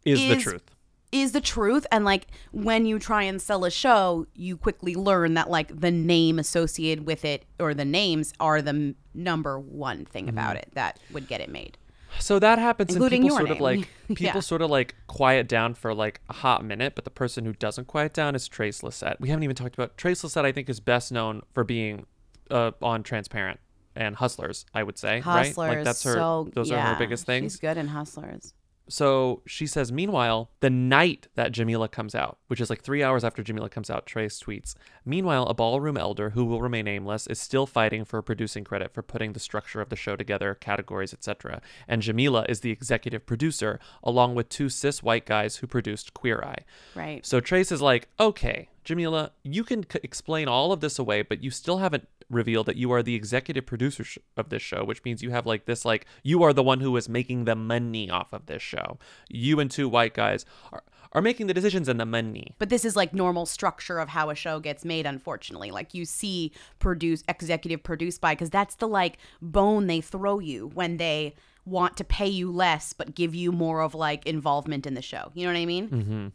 [0.04, 0.73] Is the truth.
[1.14, 5.34] Is the truth and like when you try and sell a show, you quickly learn
[5.34, 10.04] that like the name associated with it or the names are the m- number one
[10.04, 11.78] thing about it that would get it made.
[12.18, 14.40] So that happens, Including and people sort of like people Yeah.
[14.40, 17.86] sort of like quiet down for like a hot minute, but the person who doesn't
[17.86, 19.16] quiet down is Trace Lysette.
[19.20, 20.44] We haven't even talked about Trace Lysette.
[20.44, 22.06] I think is best known for being
[22.50, 23.60] uh, on Transparent
[23.96, 24.66] and Hustlers.
[24.74, 25.22] I would say, right?
[25.22, 26.14] Hustlers, Like that's her.
[26.14, 27.52] so those are her biggest things.
[27.54, 28.52] She's good in Hustlers.
[28.89, 33.24] So she says, meanwhile, the night that Jamila comes out, which is like three hours
[33.24, 34.74] after Jamila comes out, Trace tweets,
[35.05, 39.02] Meanwhile, a ballroom elder who will remain nameless is still fighting for producing credit for
[39.02, 41.61] putting the structure of the show together, categories, etc.
[41.86, 46.42] And Jamila is the executive producer, along with two cis white guys who produced Queer
[46.42, 46.64] Eye.
[46.94, 47.24] Right.
[47.24, 51.42] So Trace is like, okay, Jamila, you can c- explain all of this away, but
[51.42, 55.05] you still haven't revealed that you are the executive producer sh- of this show, which
[55.05, 58.11] means you have like this, like, you are the one who is making the money
[58.11, 58.98] off of this show.
[59.28, 60.82] You and two white guys are,
[61.14, 62.54] are making the decisions and the money.
[62.58, 65.70] But this is like normal structure of how a show gets made, unfortunately.
[65.70, 70.68] Like you see produce executive produced by because that's the like bone they throw you
[70.74, 71.34] when they
[71.64, 75.30] want to pay you less but give you more of like involvement in the show.
[75.34, 75.88] You know what I mean?
[75.88, 76.26] Mm-hmm.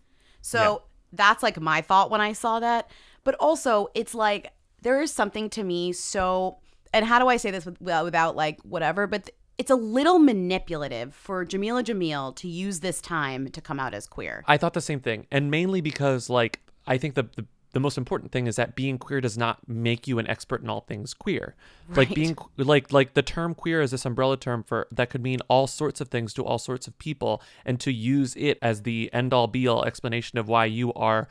[0.41, 2.89] So that's like my thought when I saw that.
[3.23, 6.57] But also, it's like there is something to me so,
[6.93, 10.19] and how do I say this with, without like whatever, but th- it's a little
[10.19, 14.43] manipulative for Jamila Jamil to use this time to come out as queer.
[14.47, 17.97] I thought the same thing, and mainly because like I think the, the the most
[17.97, 21.13] important thing is that being queer does not make you an expert in all things
[21.13, 21.55] queer.
[21.93, 25.39] Like being like like the term queer is this umbrella term for that could mean
[25.49, 29.09] all sorts of things to all sorts of people, and to use it as the
[29.11, 31.27] end all be all explanation of why you are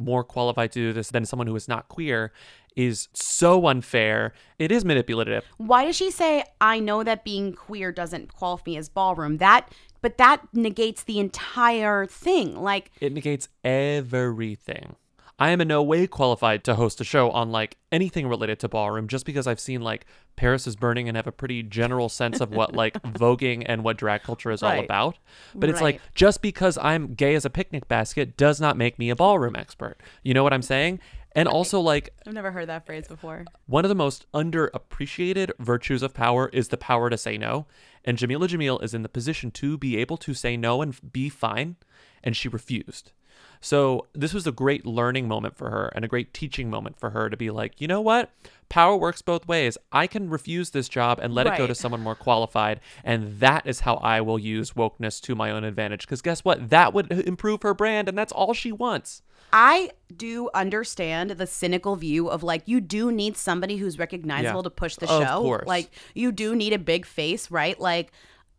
[0.00, 2.32] more qualified to do this than someone who is not queer
[2.76, 4.32] is so unfair.
[4.58, 5.44] It is manipulative.
[5.58, 9.38] Why does she say, I know that being queer doesn't qualify me as ballroom?
[9.38, 9.68] That,
[10.00, 12.56] but that negates the entire thing.
[12.56, 14.96] Like, It negates everything.
[15.40, 18.68] I am in no way qualified to host a show on like anything related to
[18.68, 20.04] ballroom just because I've seen like
[20.36, 23.96] Paris is Burning and have a pretty general sense of what like voguing and what
[23.96, 25.18] drag culture is all about.
[25.54, 29.08] But it's like just because I'm gay as a picnic basket does not make me
[29.08, 29.96] a ballroom expert.
[30.22, 31.00] You know what I'm saying?
[31.34, 33.46] And also like I've never heard that phrase before.
[33.66, 37.66] one of the most underappreciated virtues of power is the power to say no.
[38.04, 41.30] And Jamila Jamil is in the position to be able to say no and be
[41.30, 41.76] fine,
[42.22, 43.12] and she refused.
[43.60, 47.10] So this was a great learning moment for her and a great teaching moment for
[47.10, 48.30] her to be like, you know what?
[48.70, 49.76] Power works both ways.
[49.92, 53.66] I can refuse this job and let it go to someone more qualified, and that
[53.66, 56.02] is how I will use wokeness to my own advantage.
[56.06, 56.70] Because guess what?
[56.70, 59.22] That would uh, improve her brand, and that's all she wants.
[59.52, 64.62] I do understand the cynical view of like, you do need somebody who's recognizable Yeah.
[64.62, 65.40] to push the Of show.
[65.42, 65.66] course.
[65.66, 67.78] Like, you do need a big face, right?
[67.80, 68.12] Like,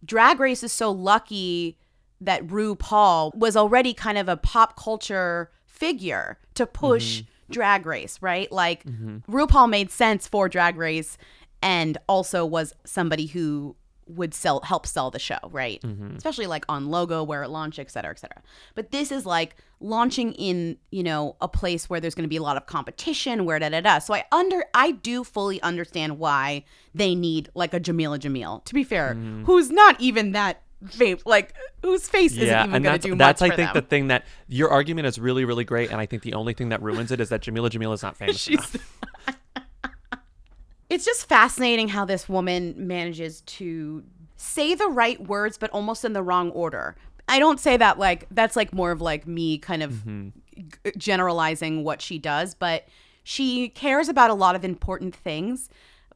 [0.03, 1.77] Drag Race is so lucky
[2.21, 8.49] that RuPaul was already kind of a pop culture figure to push Drag Race, right?
[8.51, 11.17] Like, RuPaul made sense for Drag Race
[11.61, 13.75] and also was somebody who
[14.07, 15.81] would sell help sell the show, right?
[15.83, 16.17] Mhm.
[16.17, 18.41] Especially like on logo where it launched, et cetera, et cetera.
[18.75, 22.35] But this is like launching in, you know, a place where there's going to be
[22.35, 23.99] a lot of competition, where da da da.
[23.99, 28.63] So I under I do fully understand why they need like a Jamila Jamil.
[28.65, 29.45] To be fair, Mhm.
[29.45, 33.15] who's not even that fame, like whose face isn't even and going that's, to do
[33.15, 33.83] that's much I think them.
[33.83, 36.69] the thing that your argument is really really great, and I think the only thing
[36.69, 38.75] that ruins it is that Jamila Jamil is not famous enough.
[40.89, 44.03] it's just fascinating how this woman manages to
[44.35, 46.95] say the right words but almost in the wrong order
[47.29, 50.31] i don't say that like that's like more of like me kind of Mhm.
[50.57, 52.87] g- generalizing what she does but
[53.23, 55.69] she cares about a lot of important things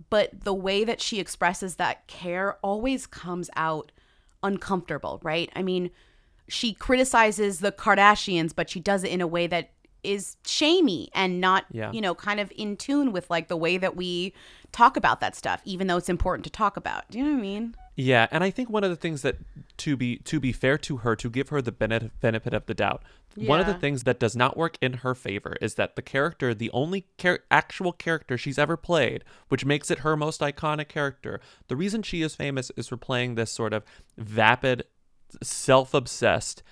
[0.10, 3.92] but the way that she expresses that care always comes out
[4.46, 5.50] uncomfortable right?
[5.56, 5.90] I mean
[6.48, 9.72] she criticizes the kardashians but she does it in a way that
[10.04, 11.92] is shamey and not Yeah.
[11.92, 14.34] you know kind of in tune with like the way that we
[14.72, 17.10] talk about that stuff even though it's important to talk about.
[17.10, 19.38] Do you know what i mean Yeah, and I think one of the things that
[19.78, 23.04] to be to be fair to her, to give her the benefit of the doubt,
[23.36, 26.54] one of the things that does not work in her favor is that the character,
[26.54, 31.40] the only char- actual character she's ever played, which makes it her most iconic character,
[31.68, 33.84] the reason she is famous is for playing this sort of
[34.18, 34.84] vapid,
[35.42, 36.64] self-obsessed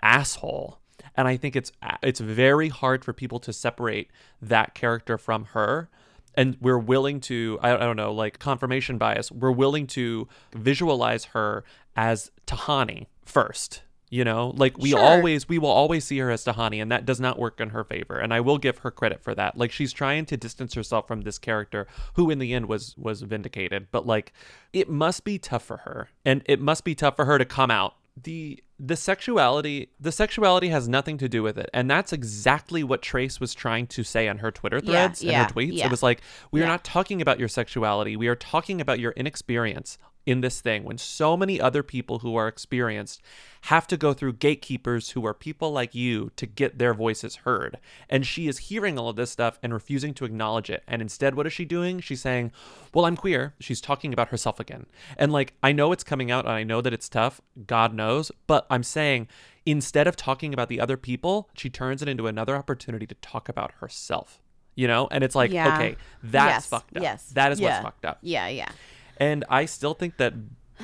[0.00, 0.78] asshole.
[1.16, 1.72] And I think it's
[2.02, 4.10] it's very hard for people to separate
[4.40, 5.88] that character from her
[6.34, 11.26] and we're willing to I, I don't know like confirmation bias we're willing to visualize
[11.26, 11.64] her
[11.96, 14.98] as tahani first you know like we Sure.
[15.00, 17.84] always we will always see her as tahani and that does not work in her
[17.84, 21.06] favor and i will give her credit for that like she's trying to distance herself
[21.06, 24.32] from this character who in the end was was vindicated but like
[24.72, 27.70] it must be tough for her and it must be tough for her to come
[27.70, 32.84] out the the sexuality the sexuality has nothing to do with it and that's exactly
[32.84, 35.72] what trace was trying to say on her twitter Yeah, threads and yeah, her tweets
[35.78, 35.86] yeah.
[35.86, 36.68] it was like we are Yeah.
[36.70, 40.98] not talking about your sexuality we are talking about your inexperience in this thing when
[40.98, 43.20] so many other people who are experienced
[43.62, 47.78] have to go through gatekeepers who are people like you to get their voices heard.
[48.08, 50.82] And she is hearing all of this stuff and refusing to acknowledge it.
[50.86, 52.00] And instead what is she doing?
[52.00, 52.52] She's saying
[52.94, 53.54] well i'm queer.
[53.60, 54.86] She's talking about herself again.
[55.16, 57.40] And like i know it's coming out and i know that it's tough.
[57.66, 58.30] God knows.
[58.46, 59.28] But i'm saying
[59.64, 63.48] instead of talking about the other people she turns it into another opportunity to talk
[63.48, 64.40] about herself
[64.74, 65.06] you know?
[65.10, 65.74] And it's like Yeah.
[65.74, 67.02] okay that's Yes, fucked up.
[67.02, 67.74] Yes, that is yeah.
[67.74, 68.18] what's fucked up.
[68.22, 68.70] Yeah yeah
[69.16, 70.34] and I still think that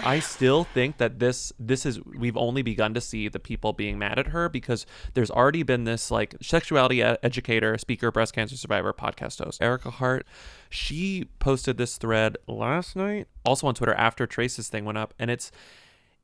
[0.05, 3.99] I still think that this this is we've only begun to see the people being
[3.99, 8.93] mad at her because there's already been this like sexuality educator, speaker, breast cancer survivor,
[8.93, 10.27] podcast host Ericka Hart.
[10.71, 15.31] She posted this thread last night, also on Twitter after Trace's thing went up, and
[15.31, 15.51] it's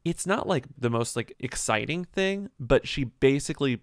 [0.04, 3.80] it's not like the most like exciting thing, but she basically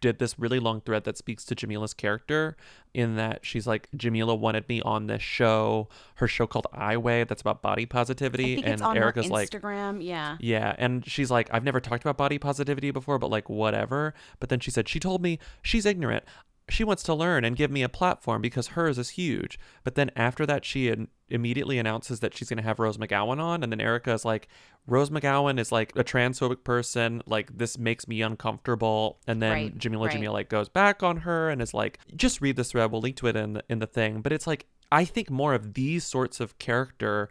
[0.00, 2.56] did this really long thread that speaks to Jamila's character
[2.92, 7.24] in that she's like Jamila wanted me on this show, her show called I Weigh
[7.24, 10.04] that's about body positivity and Ericka's like Instagram.
[10.04, 10.36] yeah.
[10.40, 14.14] yeah, and she's like, I've never talked about body positivity before, but like, whatever.
[14.40, 16.24] But then she said, she told me she's ignorant.
[16.68, 19.58] She wants to learn and give me a platform because hers is huge.
[19.82, 23.38] But then after that, she in- immediately announces that she's going to have Rose McGowan
[23.38, 23.62] on.
[23.62, 24.48] And then Ericka is like,
[24.86, 27.22] Rose McGowan is like a transphobic person.
[27.26, 29.18] Like, this makes me uncomfortable.
[29.26, 30.14] And then Right, Jamila right.
[30.14, 32.90] Jamila like goes back on her and is like, just read this thread.
[32.90, 34.22] We'll link to it in the, in the thing.
[34.22, 37.28] But it's like, I think more of these sorts of character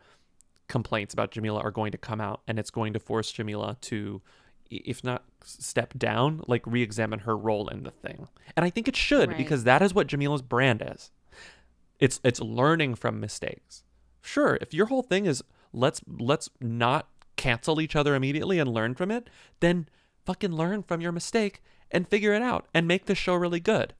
[0.67, 4.21] complaints about Jamila are going to come out and it's going to force Jamila to
[4.85, 8.95] if not step down like re-examine her role in the thing and i think it
[8.95, 9.37] should Right.
[9.37, 11.11] because that is what Jamila's brand is
[11.99, 13.83] it's it's learning from mistakes
[14.21, 15.43] sure if your whole thing is
[15.73, 19.87] let's let's not cancel each other immediately and learn from it then
[20.25, 21.61] fucking learn from your mistake
[21.91, 23.93] and figure it out and make the show really good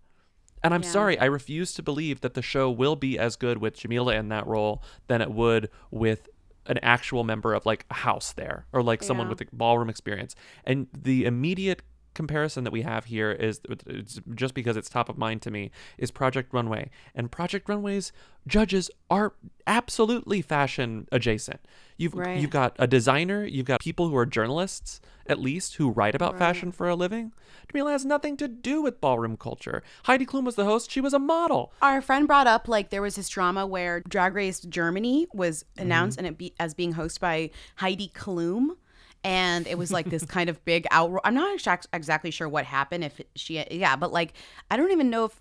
[0.65, 0.89] and I'm Yeah.
[0.91, 4.29] sorry, I refuse to believe that the show will be as good with Jamila in
[4.29, 6.29] that role than it would with
[6.65, 9.31] an actual member of like a house there or like someone Yeah.
[9.31, 10.35] with a ballroom experience.
[10.63, 11.81] And the immediate
[12.13, 15.71] comparison that we have here is it's just because it's top of mind to me
[15.97, 16.89] is Project Runway.
[17.15, 18.11] And Project Runway's
[18.47, 19.33] judges are
[19.67, 21.61] absolutely fashion adjacent.
[21.97, 22.37] You've Right.
[22.39, 26.33] you've got a designer, you've got people who are journalists at least who write about
[26.33, 26.39] Right.
[26.39, 27.31] fashion for a living.
[27.71, 29.81] Jamila has nothing to do with ballroom culture.
[30.03, 31.71] Heidi Klum was the host, she was a model.
[31.81, 35.81] Our friend brought up like there was this drama where Drag Race Germany was Mm-hmm.
[35.83, 38.75] announced and it be, as being hosted by Heidi Klum.
[39.23, 41.19] And it was like this kind of big outroar.
[41.23, 43.03] I'm not exact, exactly sure what happened.
[43.05, 44.33] If she, yeah, but like
[44.69, 45.39] I don't even know if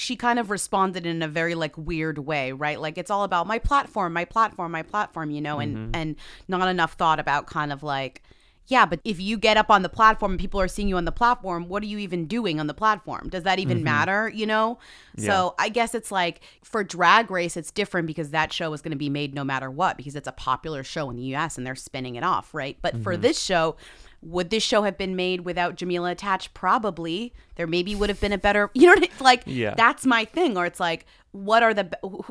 [0.00, 2.80] she kind of responded in a very like weird way, right?
[2.80, 5.90] Like it's all about my platform, my platform, my platform, you know, and Mhm.
[5.94, 6.16] and
[6.48, 8.22] not enough thought about kind of like
[8.66, 11.04] yeah, but if you get up on the platform and people are seeing you on
[11.04, 13.28] the platform, what are you even doing on the platform?
[13.28, 13.84] Does that even Mhm.
[13.84, 14.28] matter?
[14.28, 14.78] You know?
[15.16, 15.26] Yeah.
[15.26, 18.92] So I guess it's like for Drag Race, it's different because that show is going
[18.92, 21.66] to be made no matter what because it's a popular show in the US and
[21.66, 22.78] they're spinning it off, right?
[22.80, 23.20] But for Mhm.
[23.22, 23.76] this show,
[24.22, 26.54] would this show have been made without Jamila attached?
[26.54, 27.34] Probably.
[27.56, 29.10] There maybe would have been a better, you know what I mean?
[29.20, 29.74] Like, Yeah.
[29.76, 30.56] that's my thing.
[30.56, 31.88] Or it's like, what are the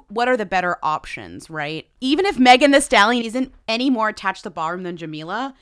[0.08, 1.86] what are the better options, right?
[2.02, 5.54] Even if Megan Thee Stallion isn't any more attached to Ballroom than Jamila,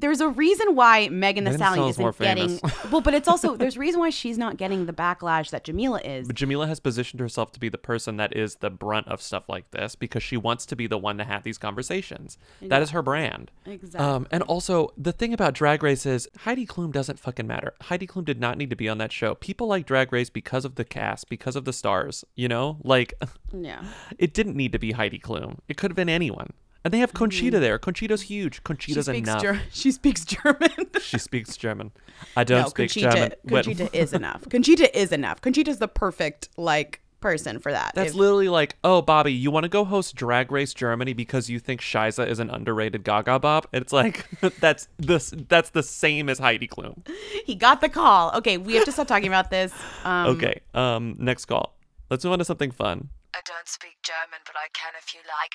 [0.00, 3.56] there's a reason why Megan the Megan Thee Stallion isn't getting well, but it's also
[3.60, 6.26] there's a reason why she's not getting the backlash that Jamila is.
[6.26, 9.48] But Jamila has positioned herself to be the person that is the brunt of stuff
[9.48, 12.38] like this because she wants to be the one to have these conversations.
[12.62, 13.50] That is her brand.
[13.66, 14.00] Exactly.
[14.00, 17.74] Um, and also, the thing about Drag Race is Heidi Klum doesn't fucking matter.
[17.82, 19.34] Heidi Klum did not need to be on that show.
[19.34, 22.78] People like Drag Race because of the cast, because of the stars, you know?
[22.82, 23.14] Like,
[23.52, 23.84] Yeah.
[24.18, 25.58] it didn't need to be Heidi Klum.
[25.68, 26.52] It could have been anyone.
[26.84, 27.60] And they have Conchita Mhm.
[27.60, 27.78] there.
[27.78, 28.62] Conchita's huge.
[28.64, 29.42] Conchita's she speaks enough.
[29.42, 30.70] Ger- she speaks German.
[31.02, 31.92] she speaks German.
[32.36, 33.32] I don't no, speak Conchita, German.
[33.44, 34.48] but- Conchita is enough.
[34.48, 35.40] Conchita is enough.
[35.42, 37.92] Conchita's the perfect like person for that.
[37.94, 41.50] That's If- literally like, oh, Bobby, you want to go host Drag Race Germany because
[41.50, 43.66] you think Scheiße is an underrated Gaga Bop?
[43.74, 44.24] It's like
[44.60, 47.06] that's this that's the same as Heidi Klum.
[47.44, 48.32] he got the call.
[48.36, 49.70] Okay, we have to stop talking about this.
[50.04, 51.76] Um, okay, um, next call.
[52.08, 53.10] Let's move on to something fun.
[53.34, 55.52] I don't speak German, but I can if you like.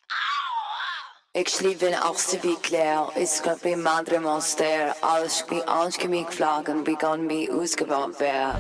[1.35, 6.31] Ik schlief in achtste wie Claire, ik skap in madre monster, alles wie ons gemik
[6.31, 8.55] vlaggen, begon me uitgebouwd weer.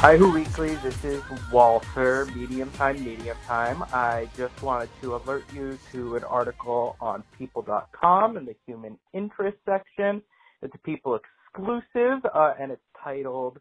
[0.00, 0.76] Hi, Who Weekly.
[0.82, 3.84] This is Walter, Medium Time, Medium Time.
[3.92, 9.58] I just wanted to alert you to an article on People.com in the human interest
[9.64, 10.22] section.
[10.62, 13.58] It's a People exclusive, uh, and it's titled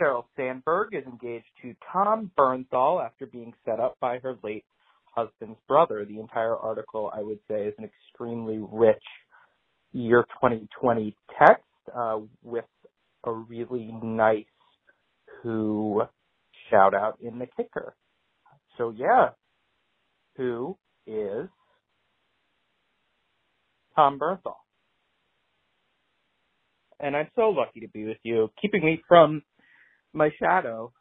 [0.00, 4.64] Sheryl Sandberg is engaged to Tom Bernthal after being set up by her late
[5.14, 6.04] husband's brother.
[6.04, 9.02] The entire article, I would say, is an extremely rich
[9.92, 12.64] year 2020 text uh, with
[13.24, 14.44] a really nice
[15.42, 16.02] who
[16.70, 17.94] shout out in the kicker.
[18.78, 19.30] So yeah,
[20.36, 20.76] who
[21.06, 21.48] is
[23.94, 24.56] Tom Bernthal?
[27.00, 29.42] And I'm so lucky to be with you, keeping me from
[30.12, 30.92] my shadow.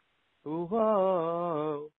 [0.47, 1.91] Ooh, whoa.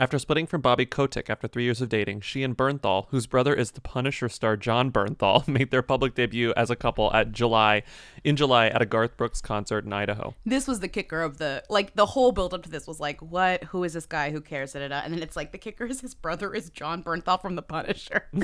[0.00, 3.52] After splitting from Bobby Kotick after three years of dating, she and Bernthal, whose brother
[3.52, 7.82] is the Punisher star Jon Bernthal, made their public debut as a couple at July
[8.22, 10.34] in July at a Garth Brooks concert in Idaho.
[10.46, 13.20] This was the kicker of the like the whole build up to this was like,
[13.20, 13.64] what?
[13.64, 14.30] Who is this guy?
[14.30, 14.72] Who cares?
[14.72, 15.00] Da, da, da.
[15.00, 18.28] And then it's like the kicker is his brother is Jon Bernthal from The Punisher.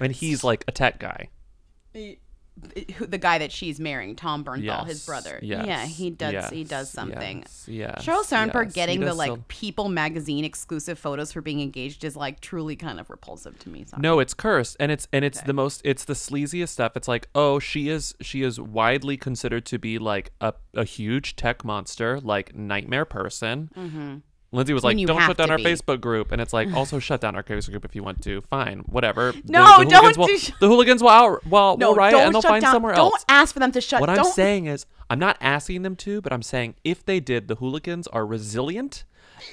[0.00, 1.28] And he's like a tech guy.
[1.92, 2.18] The-
[2.96, 5.38] who- the guy that she's marrying, Tom Bernthal, his brother.
[5.42, 6.32] yes, yeah, he does.
[6.32, 7.44] yes, he does something.
[7.66, 7.96] Yeah.
[7.96, 12.04] yes, Sheryl Sandberg yes, getting the like some- People magazine exclusive photos for being engaged
[12.04, 13.84] is like truly kind of repulsive to me.
[13.84, 14.00] Sorry.
[14.02, 16.92] No, it's cursed, and it's and it's the most it's the sleaziest stuff.
[16.96, 21.36] It's like, oh, she is she is widely considered to be like a, a huge
[21.36, 23.70] tech monster, like nightmare person.
[23.76, 24.22] Mhm.
[24.52, 25.64] Lindsay was like, "Don't shut down our be.
[25.64, 28.40] Facebook group," and it's like, also shut down our Facebook group if you want to.
[28.42, 29.32] Fine, whatever.
[29.46, 32.34] No, the, don't hooligans will, sh- the hooligans will out, well, No, will riot and
[32.34, 33.24] they'll find down- somewhere don't else.
[33.28, 34.08] ask for them to shut- down.
[34.08, 37.48] What I'm saying is, I'm not asking them to, but I'm saying if they did,
[37.48, 39.04] the hooligans are resilient.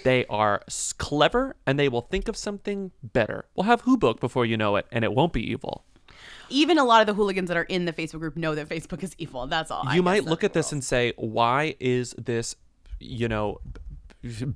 [0.04, 0.62] They are
[0.98, 3.46] clever and they will think of something better.
[3.56, 5.86] We'll have Who Book before you know it, and it won't be evil.
[6.50, 9.04] Even a lot of the hooligans that are in the Facebook group know that Facebook
[9.04, 9.48] is evil.
[9.48, 9.84] That's all.
[9.86, 12.56] You guess might look at this and say, why is this,
[13.00, 13.60] you know,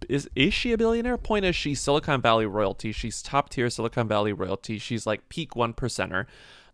[0.10, 1.18] is is she a billionaire?
[1.18, 2.92] Point is, she's Silicon Valley royalty.
[2.92, 4.78] She's top tier Silicon Valley royalty.
[4.78, 6.26] She's like peak one percenter.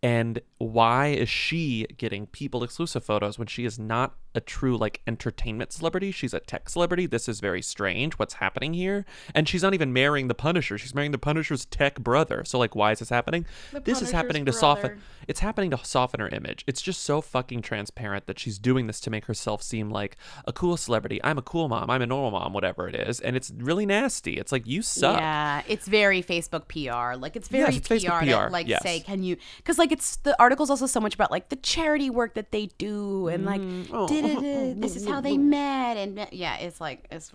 [0.03, 5.01] And why is she getting people exclusive photos when she is not a true like
[5.07, 6.11] entertainment celebrity?
[6.11, 7.05] She's a tech celebrity.
[7.05, 8.13] This is very strange.
[8.13, 9.05] What's happening here?
[9.33, 10.77] And she's not even marrying the Punisher.
[10.77, 12.43] She's marrying the Punisher's tech brother.
[12.45, 13.45] So like, why is this happening?
[13.71, 14.59] The this is happening to brother.
[14.59, 15.01] soften.
[15.27, 16.63] It's happening to soften her image.
[16.67, 20.53] It's just so fucking transparent that she's doing this to make herself seem like a
[20.53, 21.19] cool celebrity.
[21.23, 21.89] I'm a cool mom.
[21.89, 22.53] I'm a normal mom.
[22.53, 24.33] Whatever it is, and it's really nasty.
[24.33, 25.19] It's like you suck.
[25.19, 27.19] Yeah, it's very Facebook PR.
[27.19, 28.81] Like it's very Yes, it's PR, to like yes.
[28.83, 29.37] say, can you?
[29.57, 32.67] Because like it's the article's also so much about like the charity work that they
[32.77, 33.95] do and like mm-hmm.
[33.95, 34.07] Oh.
[34.81, 37.31] this is how they met and yeah, it's like it's.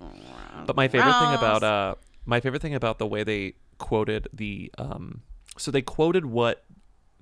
[0.66, 1.94] But my favorite thing about uh
[2.26, 5.22] my favorite thing about the way they quoted the um
[5.58, 6.64] so they quoted what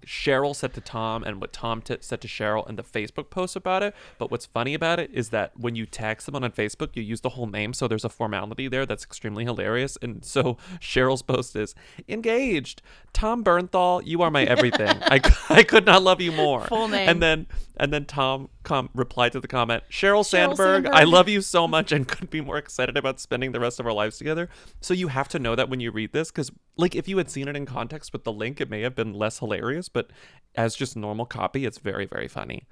[0.06, 3.56] Sheryl said to Tom and what Tom t- said to Sheryl in the Facebook post
[3.56, 3.94] about it.
[4.18, 7.20] But what's funny about it is that when you tag someone on Facebook, you use
[7.20, 9.98] the whole name, so there's a formality there that's extremely hilarious.
[10.02, 11.74] And so Sheryl's post is
[12.08, 12.82] engaged.
[13.12, 14.96] Tom Bernthal, you are my everything.
[15.02, 16.66] I, I could not love you more.
[16.66, 17.08] Full name.
[17.08, 17.46] And then
[17.80, 20.92] and then Tom com- replied to the comment, Sheryl, Sandberg, Sandberg.
[20.92, 23.86] I love you so much and couldn't be more excited about spending the rest of
[23.86, 24.50] our lives together.
[24.82, 27.30] So you have to know that when you read this, because like if you had
[27.30, 30.10] seen it in context with the link, it may have been less hilarious, but
[30.54, 32.66] as just normal copy, it's very, very funny.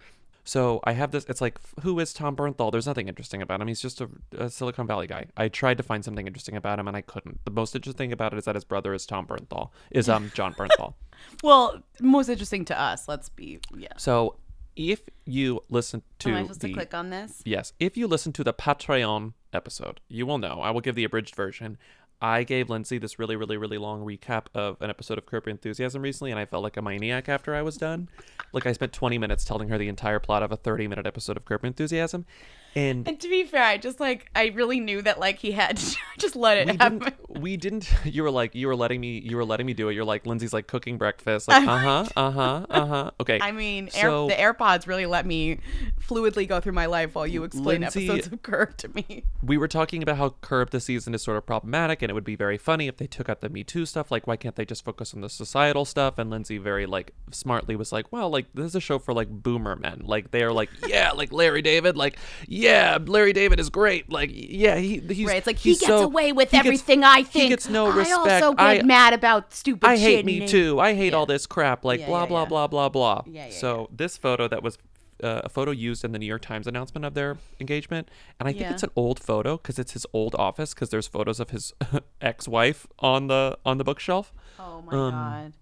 [0.45, 1.27] So I have this.
[1.29, 2.73] It's like, who is Tom Bernthal?
[2.73, 3.69] There's nothing interesting about him.
[3.69, 5.27] He's just a, a Silicon Valley guy.
[5.37, 7.45] I tried to find something interesting about him, and I couldn't.
[7.45, 9.69] The most interesting thing about it is that his brother is Tom Bernthal.
[9.91, 10.95] Is um Jon Bernthal.
[11.43, 13.09] Well, most interesting to us.
[13.09, 13.89] Let's be yeah.
[13.97, 14.37] So
[14.77, 17.43] if you listen to Am I supposed the to click on this?
[17.45, 20.61] yes, if you listen to the Patreon episode, you will know.
[20.63, 21.77] I will give the abridged version.
[22.21, 25.53] I gave Lindsay this really, really, really long recap of an episode of Curb Your
[25.53, 28.09] Enthusiasm recently, and I felt like a maniac after I was done.
[28.53, 31.37] Like I spent 20 minutes telling her the entire plot of a 30 minute episode
[31.37, 32.27] of Curb Your Enthusiasm,
[32.75, 35.77] and And to be fair, I just like I really knew that like he had
[35.79, 36.99] to just let it we happen.
[36.99, 39.89] didn't, we didn't you were like you were letting me you were letting me do
[39.89, 39.95] it.
[39.95, 43.11] You're like lindsay's like cooking breakfast like uh-huh uh-huh uh-huh.
[43.21, 43.39] Okay.
[43.41, 45.59] I mean, Air, the AirPods really let me
[46.01, 49.25] fluidly go through my life while you explain Lindsay- episodes of Curb to me.
[49.43, 52.25] we were talking about how curb this season is sort of problematic and it would
[52.25, 54.11] be very funny if they took out the me too stuff.
[54.11, 56.19] Like why can't they just focus on the societal stuff?
[56.19, 59.29] And lindsay very like smartly was like well like this is a show for like
[59.29, 60.03] boomer men.
[60.05, 62.58] Like they're like yeah like larry david like yeah
[63.07, 66.33] larry david is great like yeah he he's right, it's like he gets so- away
[66.33, 67.05] with he gets- everything.
[67.05, 69.87] I think he gets no I also get I- mad about stupid.
[69.87, 70.79] I hate me and- too.
[70.81, 71.85] I hate all this crap.
[71.85, 72.49] Like Yeah, blah yeah, blah yeah.
[72.49, 73.23] blah blah blah.
[73.27, 74.79] Yeah, yeah, so this photo that was
[75.23, 78.53] uh, a photo used in the New York Times announcement of their engagement, and I
[78.53, 78.73] think Yeah.
[78.73, 81.73] it's an old photo because it's his old office because there's photos of his
[82.21, 84.33] ex-wife on the on the bookshelf.
[84.59, 85.53] Oh my Um, god.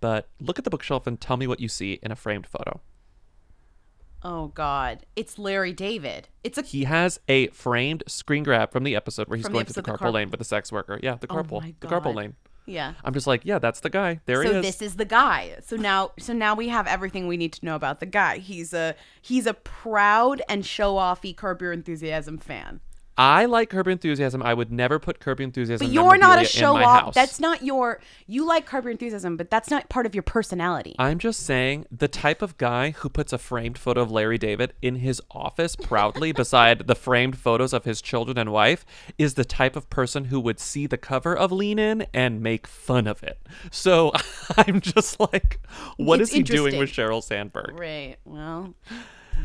[0.00, 2.80] But look at the bookshelf and tell me what you see in a framed photo.
[4.24, 5.04] Oh god.
[5.16, 6.28] It's Larry David.
[6.42, 9.66] It's a He has a framed screen grab from the episode where he's the going
[9.66, 10.98] through the carpool the carp- lane with the sex worker.
[11.02, 12.36] Yeah, the Oh carpool, my the carpool lane.
[12.66, 12.94] Yeah.
[13.04, 14.20] I'm just like, yeah, that's the guy.
[14.24, 14.54] There so he is.
[14.54, 15.56] So this is the guy.
[15.62, 18.38] So now so now we have everything we need to know about the guy.
[18.38, 22.80] He's a he's a proud and show offy Curb Your Enthusiasm fan.
[23.16, 24.42] I like Curb Your Enthusiasm.
[24.42, 25.86] I would never put Curb Your Enthusiasm.
[25.86, 27.02] But you're not a show off.
[27.02, 27.14] house.
[27.14, 30.96] That's not your you like Curb Your Enthusiasm, but that's not part of your personality.
[30.98, 34.72] I'm just saying the type of guy who puts a framed photo of Larry David
[34.82, 38.84] in his office proudly beside the framed photos of his children and wife
[39.16, 42.66] is the type of person who would see the cover of Lean In and make
[42.66, 43.38] fun of it.
[43.70, 44.12] So
[44.56, 45.60] I'm just like,
[45.96, 46.90] what is It's he doing with.
[46.90, 47.78] Sheryl Sandberg?
[47.78, 48.16] Right.
[48.24, 48.74] Well,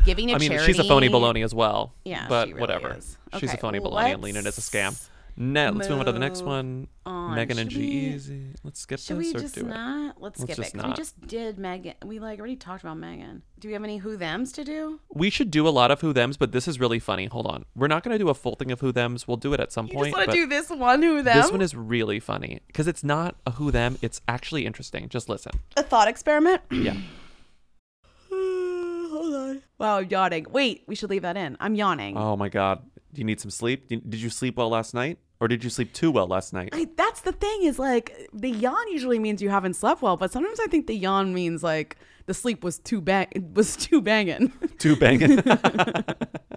[0.04, 0.72] giving to I mean, charity.
[0.72, 1.94] she's a phony baloney as well.
[2.04, 2.94] Yeah, but she really whatever.
[2.94, 3.16] is.
[3.38, 5.00] She's a Okay, phony baloney and Lean In is a scam.
[5.36, 6.88] Now let's move on to the next move one.
[7.06, 7.34] on.
[7.36, 8.54] Megan and Should we- G-Eazy.
[8.62, 9.68] Let's skip Should this we or just do it.
[9.68, 10.20] not?
[10.20, 10.76] Let's skip just it.
[10.76, 10.96] 'cause We not.
[10.96, 11.94] just did Megan.
[12.04, 13.42] We like already talked about Megan.
[13.58, 15.00] Do we have any who them's to do?
[15.14, 17.26] We should do a lot of who thems, but this is really funny.
[17.26, 17.64] Hold on.
[17.74, 19.26] We're not going to do a full thing of who thems.
[19.26, 20.06] We'll do it at some You point.
[20.08, 21.36] just want but to do this one who them?
[21.40, 23.96] This one is really funny because it's not a who them.
[24.02, 25.08] It's actually interesting.
[25.08, 25.52] Just listen.
[25.76, 26.60] a thought experiment.
[26.70, 26.96] Yeah.
[29.30, 29.62] Hold on.
[29.78, 30.46] Wow, I'm yawning.
[30.50, 31.56] Wait, we should leave that in.
[31.60, 32.16] I'm yawning.
[32.16, 32.82] Oh my God.
[33.12, 33.88] Do you need some sleep?
[33.88, 36.68] Did you sleep well last night, or did you sleep too well last night?
[36.72, 40.30] I, that's the thing is like the yawn usually means you haven't slept well, but
[40.30, 44.52] sometimes I think the yawn means like the sleep was too bang was too banging.
[44.78, 45.40] Too banging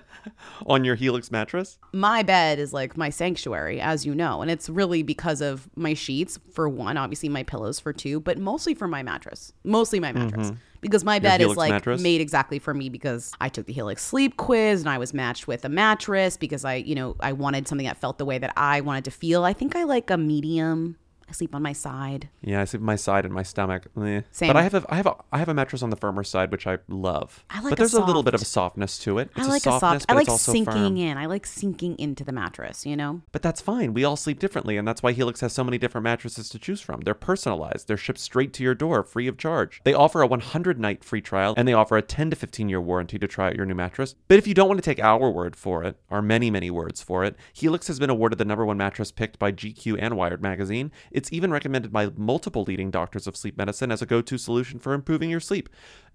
[0.67, 1.79] on your Helix mattress.
[1.91, 5.93] my bed is like my sanctuary, as you know, and it's really because of my
[5.93, 9.53] sheets for one, obviously my pillows for two, but mostly for my mattress.
[9.63, 10.51] Mostly my mattress.
[10.51, 10.57] Mhm.
[10.83, 12.01] Because my Your bed is Helix like mattress?
[12.01, 15.47] made exactly for me because I took the Helix sleep quiz and I was matched
[15.47, 18.53] with a mattress because I, you know, I wanted something that felt the way that
[18.55, 19.43] I wanted to feel.
[19.43, 20.97] I think I like a medium.
[21.33, 22.29] I sleep on my side.
[22.43, 23.87] Yeah, I sleep on my side and my stomach.
[23.99, 24.21] Eh.
[24.29, 24.49] Same.
[24.49, 26.51] But I have a I have a I have a mattress on the firmer side,
[26.51, 27.43] which I love.
[27.49, 29.31] I like but a there's a, little bit of a softness to it.
[29.35, 30.11] It's I like a softness, a soft.
[30.11, 30.97] I like sinking firm.
[30.97, 31.17] in.
[31.17, 32.85] I like sinking into the mattress.
[32.85, 33.23] You know.
[33.31, 33.95] But that's fine.
[33.95, 36.81] We all sleep differently, and that's why Helix has so many different mattresses to choose
[36.81, 37.01] from.
[37.01, 37.87] They're personalized.
[37.87, 39.81] They're shipped straight to your door, free of charge.
[39.83, 42.79] They offer a 100 night free trial, and they offer a 10 to 15 year
[42.79, 44.13] warranty to try out your new mattress.
[44.27, 47.01] But if you don't want to take our word for it, our many, many words
[47.01, 50.43] for it, Helix has been awarded the number one mattress picked by GQ and Wired
[50.43, 50.91] magazine.
[51.09, 54.79] It's even recommended by multiple leading doctors of sleep medicine as a go to solution
[54.79, 55.69] for improving your sleep.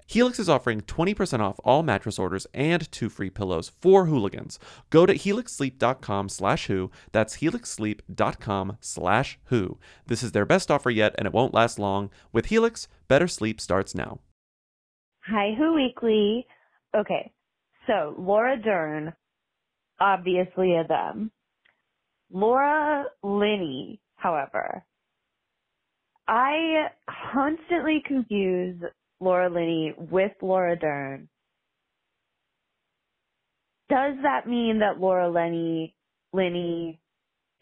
[0.06, 4.58] Helix is offering 20% off all mattress orders and two free pillows for hooligans.
[4.88, 6.90] Go to helixsleep.com slash who.
[7.12, 9.78] That's helixsleep.com slash who.
[10.06, 12.10] This is their best offer yet, and it won't last long.
[12.32, 14.20] With Helix, better sleep starts now.
[15.26, 16.46] Hi, Who Weekly.
[16.96, 17.30] Okay,
[17.86, 19.12] so Laura Dern,
[20.00, 21.30] obviously a them.
[22.30, 24.84] Laura Linney, however,
[26.28, 26.88] I
[27.32, 28.80] constantly confuse
[29.20, 31.28] Laura Linney with Laura Dern.
[33.88, 35.94] Does that mean that Laura Linney,
[36.34, 37.00] Linney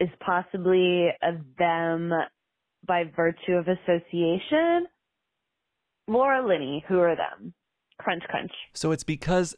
[0.00, 2.12] is possibly a them,
[2.86, 4.86] by virtue of association.
[6.08, 7.52] Laura Linney, who are them?
[7.98, 8.52] Crunch, crunch.
[8.74, 9.56] So it's because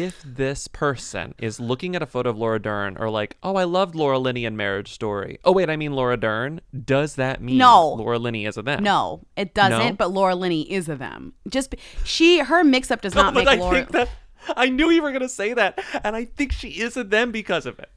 [0.00, 3.64] if this person is looking at a photo of Laura Dern or like, oh, I
[3.64, 5.38] loved Laura Linney in Marriage Story.
[5.44, 6.60] Oh, wait, I mean Laura Dern.
[6.84, 7.94] Does that mean No.
[7.94, 8.82] Laura Linney is a them?
[8.82, 9.78] No, it doesn't.
[9.78, 9.92] No?
[9.92, 11.32] But Laura Linney is a them.
[11.48, 13.76] Just be- she, her mix-up does not but make I Laura.
[13.76, 14.08] think that
[14.56, 17.66] I knew you were gonna say that, and I think she is a them because
[17.66, 17.90] of it.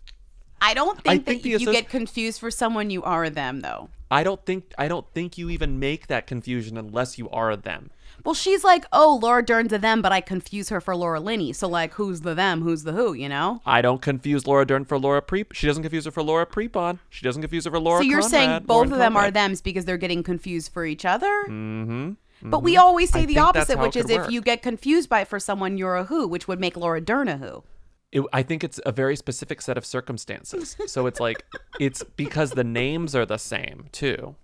[0.62, 3.30] I don't think think that if you associ- get confused for someone, you are a
[3.30, 3.90] them though.
[4.12, 7.58] I don't think I don't think you even make that confusion unless you are a
[7.58, 7.92] them.
[8.26, 11.54] Well, she's like, oh, Laura Dern's a them, but I confuse her for Laura Linney.
[11.54, 12.62] So like, who's the them?
[12.62, 13.14] Who's the who?
[13.14, 13.62] You know?
[13.66, 15.54] I don't confuse Laura Dern for Laura Preep.
[15.54, 17.00] She doesn't confuse her for Laura Prepon.
[17.10, 18.00] She doesn't confuse her for Laura.
[18.00, 21.06] so you're saying both Lauren of them are thems because they're getting confused for each
[21.06, 21.46] other?
[21.48, 22.12] Mm-hmm.
[22.42, 24.32] But we always say I the opposite, which is could if work.
[24.32, 27.28] you get confused by it for someone, you're a who, which would make Laura Dern
[27.28, 27.64] a who.
[28.12, 30.76] It, I think it's a very specific set of circumstances.
[30.88, 31.46] so it's like
[31.80, 34.36] it's because the names are the same too.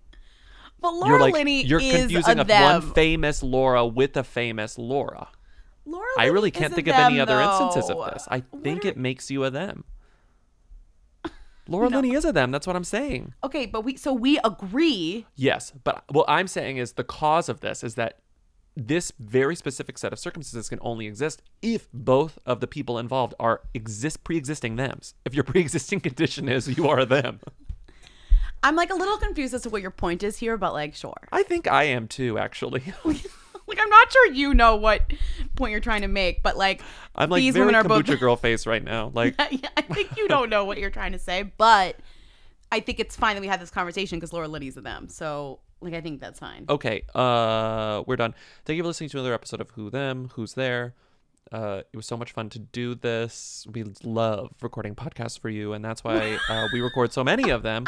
[0.80, 2.82] But Laura you're like Linney you're is confusing a them.
[2.84, 5.30] one famous Laura with a famous Laura.
[5.86, 8.28] Laura I really can't think of any other instances of this.
[8.30, 9.84] I think it makes you a them.
[11.68, 12.52] Laura Linney is a them.
[12.52, 13.34] That's what I'm saying.
[13.44, 15.26] Okay, but we so we agree.
[15.36, 18.20] Yes, but what I'm saying is the cause of this is that
[18.76, 23.34] this very specific set of circumstances can only exist if both of the people involved
[23.40, 25.16] are exist pre-existing thems.
[25.24, 27.40] If your pre-existing condition is you are them.
[28.64, 31.28] I'm like a little confused as to what your point is here, but like, sure.
[31.32, 32.84] I think I am too, actually.
[33.68, 35.12] Like, I'm not sure you know what
[35.56, 36.84] point you're trying to make, but like,
[37.16, 38.20] I'm like these very women are kombucha both.
[38.20, 39.12] girl face right now.
[39.16, 41.96] Like Yeah, I think you don't know what you're trying to say, but
[42.72, 45.10] I think it's fine that we had this conversation because Laura Liddy's a them.
[45.10, 46.66] So, like, I think that's fine.
[46.70, 48.34] Okay, uh, we're done.
[48.66, 50.94] Thank you for listening to another episode of Who Them, Who's There.
[51.52, 53.66] Uh, it was so much fun to do this.
[53.72, 57.62] We love recording podcasts for you, and that's why uh, we record so many of
[57.64, 57.86] them.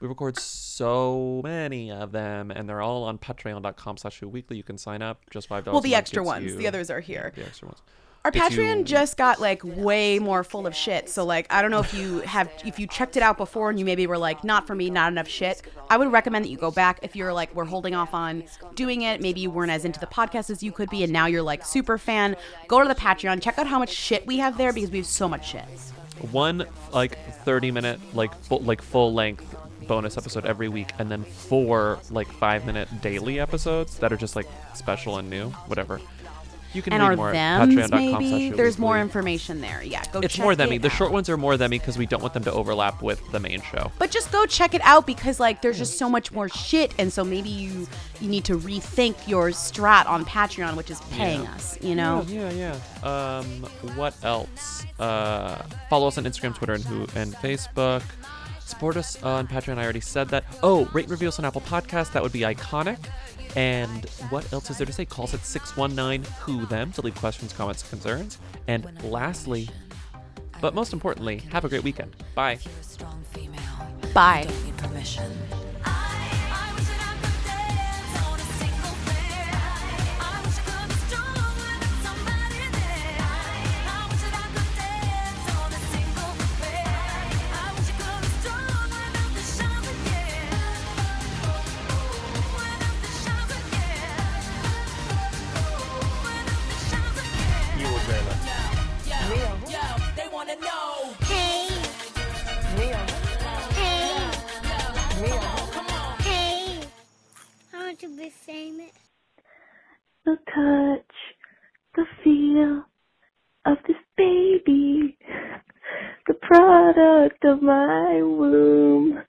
[0.00, 4.56] We record so many of them, and they're all on patreon.com slash Who weekly.
[4.56, 5.20] You can sign up.
[5.30, 6.52] Just $5 Well, the extra ones.
[6.52, 7.32] you- The others are here.
[7.34, 7.82] The extra ones.
[8.24, 11.10] Our Patreon you- just got like way more full of shit.
[11.10, 13.78] So like I don't know if you have if you checked it out before and
[13.78, 15.60] you maybe were like not for me, not enough shit.
[15.90, 18.44] I would recommend that you go back if you're like we're holding off on
[18.74, 19.20] doing it.
[19.20, 21.66] Maybe you weren't as into the podcast as you could be, and now you're like
[21.66, 22.34] super fan.
[22.66, 25.06] Go to the Patreon, check out how much shit we have there because we have
[25.06, 25.64] so much shit.
[26.32, 29.54] one like 30 minute like full like full length
[29.86, 34.34] bonus episode every week and then four like five minute daily episodes that are just
[34.34, 36.00] like special and new whatever
[36.74, 38.48] you can and read are more thems patreon.com maybe?
[38.48, 39.82] slash There's more information there.
[39.82, 40.04] Yeah, go.
[40.04, 40.24] Check it out.
[40.24, 40.94] It's check more themmy it the out.
[40.96, 43.60] short ones are more themmy because we don't want them to overlap with the main
[43.62, 46.94] show But just go check it out because like there's just so much more shit,
[46.98, 47.86] and so maybe you
[48.20, 51.52] you need to rethink your strat on Patreon, which is paying Yeah.
[51.54, 51.78] us.
[51.82, 52.24] You know.
[52.28, 53.36] yeah yeah, yeah.
[53.38, 53.46] um
[53.96, 58.02] what else uh follow us on instagram twitter and who and facebook
[58.60, 61.60] support us on patreon i already said that oh rate and review us on apple
[61.60, 62.98] podcast that would be iconic
[63.56, 65.04] and what else is there to say?
[65.04, 68.38] Call us at 619 who them to leave questions comments concerns.
[68.66, 69.68] And lastly
[70.64, 72.16] but most importantly have a great weekend.
[72.34, 72.58] Bye.
[74.14, 74.48] Bye.
[107.94, 108.90] Want to be famous.
[110.24, 111.14] The touch,
[111.94, 112.82] the feel
[113.66, 115.16] of this baby,
[116.26, 119.22] the product of my womb.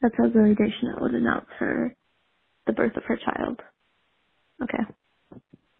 [0.00, 1.94] That's how Zooey Deschanel would announce her,
[2.66, 3.60] the birth of her child.
[4.62, 4.84] Okay.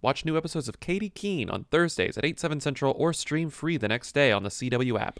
[0.03, 3.78] watch new episodes of Katy Keene on thursdays at 8 7 central or stream free
[3.78, 5.18] the next day on the cw app